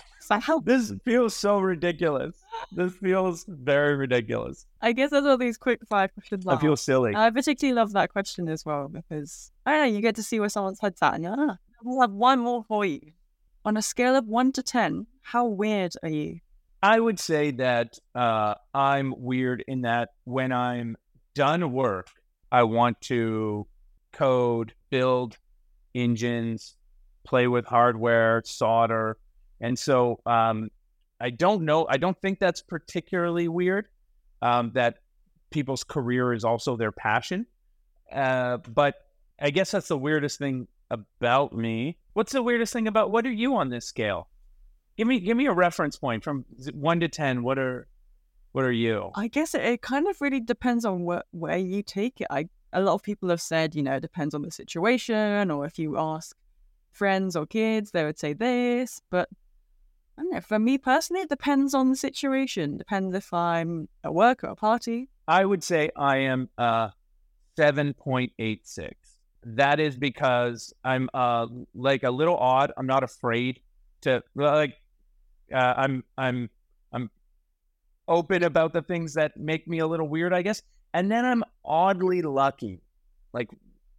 this 0.65 0.93
feels 1.05 1.35
so 1.35 1.59
ridiculous. 1.59 2.37
This 2.71 2.95
feels 2.95 3.45
very 3.49 3.97
ridiculous. 3.97 4.67
I 4.81 4.93
guess 4.93 5.11
that's 5.11 5.27
all 5.27 5.37
these 5.37 5.59
quick 5.59 5.81
five 5.89 6.15
questions 6.15 6.47
I 6.47 6.57
feel 6.59 6.77
silly. 6.77 7.15
I 7.15 7.31
particularly 7.31 7.75
love 7.75 7.93
that 7.93 8.13
question 8.13 8.49
as 8.49 8.65
well 8.65 8.89
because 8.89 9.51
I 9.67 9.73
don't 9.73 9.81
know, 9.81 9.97
you 9.97 10.01
get 10.01 10.15
to 10.17 10.23
see 10.23 10.39
where 10.39 10.49
someone's 10.49 10.81
head's 10.81 11.03
at, 11.03 11.15
and 11.15 11.25
you're 11.25 11.37
like, 11.37 11.51
ah, 11.51 11.59
I'll 11.87 12.01
have 12.01 12.13
one 12.13 12.39
more 12.39 12.65
for 12.65 12.85
you. 12.85 13.01
On 13.65 13.77
a 13.77 13.83
scale 13.83 14.15
of 14.15 14.27
one 14.27 14.53
to 14.53 14.63
ten, 14.63 15.07
how 15.23 15.47
weird 15.47 15.95
are 16.03 16.09
you? 16.09 16.39
I 16.83 16.99
would 16.99 17.19
say 17.21 17.53
that 17.53 17.99
uh, 18.15 18.55
I'm 18.75 19.15
weird 19.17 19.65
in 19.67 19.83
that 19.83 20.11
when 20.25 20.53
I'm 20.53 20.97
done 21.35 21.73
work, 21.73 22.09
I 22.51 22.65
want 22.65 23.01
to 23.03 23.67
code, 24.13 24.75
build 24.91 25.39
engines, 25.95 26.77
play 27.25 27.47
with 27.47 27.67
hardware, 27.67 28.43
solder. 28.45 29.17
And 29.63 29.79
so 29.79 30.21
um, 30.27 30.69
I 31.21 31.31
don't 31.31 31.63
know. 31.63 31.87
I 31.89 31.97
don't 31.97 32.21
think 32.21 32.41
that's 32.41 32.61
particularly 32.61 33.49
weird 33.49 33.87
um, 34.43 34.73
that 34.75 34.97
people's 35.51 35.85
career 35.85 36.35
is 36.35 36.45
also 36.45 36.77
their 36.77 36.93
passion. 36.93 37.47
Uh, 38.11 38.59
but 38.59 38.97
I 39.41 39.51
guess 39.51 39.71
that's 39.71 39.89
the 39.89 39.97
weirdest 39.97 40.39
thing 40.39 40.67
about 40.91 41.55
me. 41.55 41.97
What's 42.13 42.33
the 42.33 42.43
weirdest 42.43 42.73
thing 42.73 42.89
about 42.89 43.11
what 43.11 43.25
are 43.25 43.33
you 43.33 43.57
on 43.57 43.71
this 43.71 43.87
scale? 43.87 44.29
Give 44.99 45.07
me 45.07 45.21
give 45.21 45.37
me 45.37 45.47
a 45.47 45.53
reference 45.53 45.97
point 45.97 46.23
from 46.23 46.45
one 46.75 47.01
to 47.01 47.09
ten. 47.09 47.43
What 47.43 47.59
are 47.59 47.87
what 48.51 48.65
are 48.65 48.73
you? 48.73 49.11
I 49.15 49.29
guess 49.29 49.55
it, 49.55 49.63
it 49.63 49.81
kind 49.81 50.07
of 50.07 50.21
really 50.21 50.41
depends 50.41 50.85
on 50.85 51.05
where, 51.05 51.23
where 51.31 51.57
you 51.57 51.83
take 51.83 52.21
it. 52.21 52.27
I 52.29 52.49
a 52.75 52.83
lot 52.83 52.95
of 52.95 53.03
people 53.03 53.31
have 53.31 53.41
said, 53.41 53.75
you 53.75 53.83
know, 53.83 53.95
it 53.95 54.01
depends 54.01 54.35
on 54.35 54.43
the 54.43 54.51
situation, 54.51 55.51
or 55.51 55.65
if 55.65 55.79
you 55.79 55.99
ask 55.99 56.37
friends 56.91 57.37
or 57.37 57.47
kids, 57.47 57.93
they 57.93 58.05
would 58.05 58.19
say 58.19 58.33
this. 58.35 59.01
But 59.09 59.29
Don't 60.23 60.35
know. 60.35 60.41
For 60.41 60.59
me 60.59 60.79
personally, 60.79 61.23
it 61.23 61.29
depends 61.29 61.75
on 61.75 61.91
the 61.91 61.97
situation. 61.97 62.77
Depends 62.77 63.15
if 63.15 63.35
I'm 63.35 63.89
at 64.05 64.15
work 64.15 64.45
or 64.45 64.49
a 64.49 64.55
party. 64.55 65.09
I 65.27 65.45
would 65.45 65.65
say 65.65 65.91
I 65.97 66.19
am 66.19 66.49
uh 66.57 66.91
point 67.99 68.33
eight 68.39 68.67
six. 68.67 69.19
That 69.45 69.81
is 69.81 69.97
because 69.97 70.73
I'm 70.85 71.09
uh 71.13 71.47
like 71.75 72.05
a 72.05 72.11
little 72.11 72.37
odd. 72.37 72.73
I'm 72.77 72.87
not 72.87 73.03
afraid 73.03 73.61
to 74.03 74.23
like. 74.37 74.77
Uh, 75.53 75.75
I'm 75.77 76.05
I'm 76.17 76.49
I'm 76.93 77.11
open 78.07 78.45
about 78.45 78.73
the 78.73 78.83
things 78.83 79.15
that 79.15 79.37
make 79.37 79.67
me 79.67 79.81
a 79.81 79.87
little 79.87 80.09
weird, 80.09 80.33
I 80.33 80.43
guess. 80.43 80.63
And 80.95 81.11
then 81.11 81.25
I'm 81.25 81.43
oddly 81.65 82.23
lucky, 82.23 82.81
like 83.33 83.51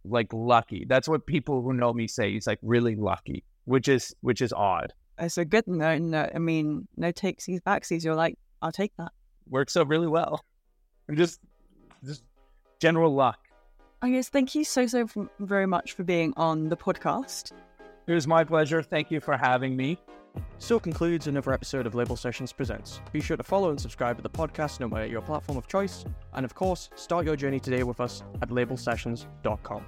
like 0.04 0.32
lucky. 0.32 0.86
That's 0.88 1.06
what 1.06 1.26
people 1.26 1.60
who 1.60 1.74
know 1.74 1.92
me 1.92 2.08
say. 2.08 2.32
He's 2.32 2.46
like 2.46 2.60
really 2.62 2.96
lucky, 2.96 3.44
which 3.66 3.88
is 3.88 4.16
which 4.22 4.40
is 4.40 4.54
odd. 4.54 4.94
It's 5.18 5.38
a 5.38 5.44
good 5.44 5.66
no, 5.66 5.96
no. 5.98 6.20
Uh, 6.20 6.30
I 6.34 6.38
mean, 6.38 6.88
no 6.96 7.12
takes 7.12 7.46
takesies, 7.46 7.60
backsies. 7.62 8.04
You're 8.04 8.14
like, 8.14 8.36
I'll 8.62 8.72
take 8.72 8.92
that. 8.98 9.12
Works 9.48 9.76
out 9.76 9.88
really 9.88 10.08
well. 10.08 10.44
And 11.08 11.16
just 11.16 11.40
just 12.04 12.22
general 12.80 13.14
luck. 13.14 13.38
I 14.02 14.10
guess 14.10 14.28
thank 14.28 14.54
you 14.54 14.64
so, 14.64 14.86
so 14.86 15.06
very 15.38 15.66
much 15.66 15.92
for 15.92 16.04
being 16.04 16.34
on 16.36 16.68
the 16.68 16.76
podcast. 16.76 17.52
It 18.06 18.12
was 18.12 18.26
my 18.26 18.44
pleasure. 18.44 18.82
Thank 18.82 19.10
you 19.10 19.20
for 19.20 19.36
having 19.36 19.76
me. 19.76 19.98
So 20.58 20.78
concludes 20.78 21.26
another 21.26 21.52
episode 21.52 21.86
of 21.86 21.94
Label 21.94 22.16
Sessions 22.16 22.52
Presents. 22.52 23.00
Be 23.12 23.20
sure 23.20 23.36
to 23.36 23.42
follow 23.42 23.70
and 23.70 23.80
subscribe 23.80 24.16
to 24.16 24.22
the 24.22 24.30
podcast 24.30 24.80
no 24.80 24.88
matter 24.88 25.06
your 25.06 25.22
platform 25.22 25.56
of 25.56 25.68
choice. 25.68 26.04
And 26.34 26.44
of 26.44 26.54
course, 26.54 26.90
start 26.96 27.24
your 27.24 27.36
journey 27.36 27.60
today 27.60 27.82
with 27.82 28.00
us 28.00 28.22
at 28.42 28.50
labelsessions.com. 28.50 29.86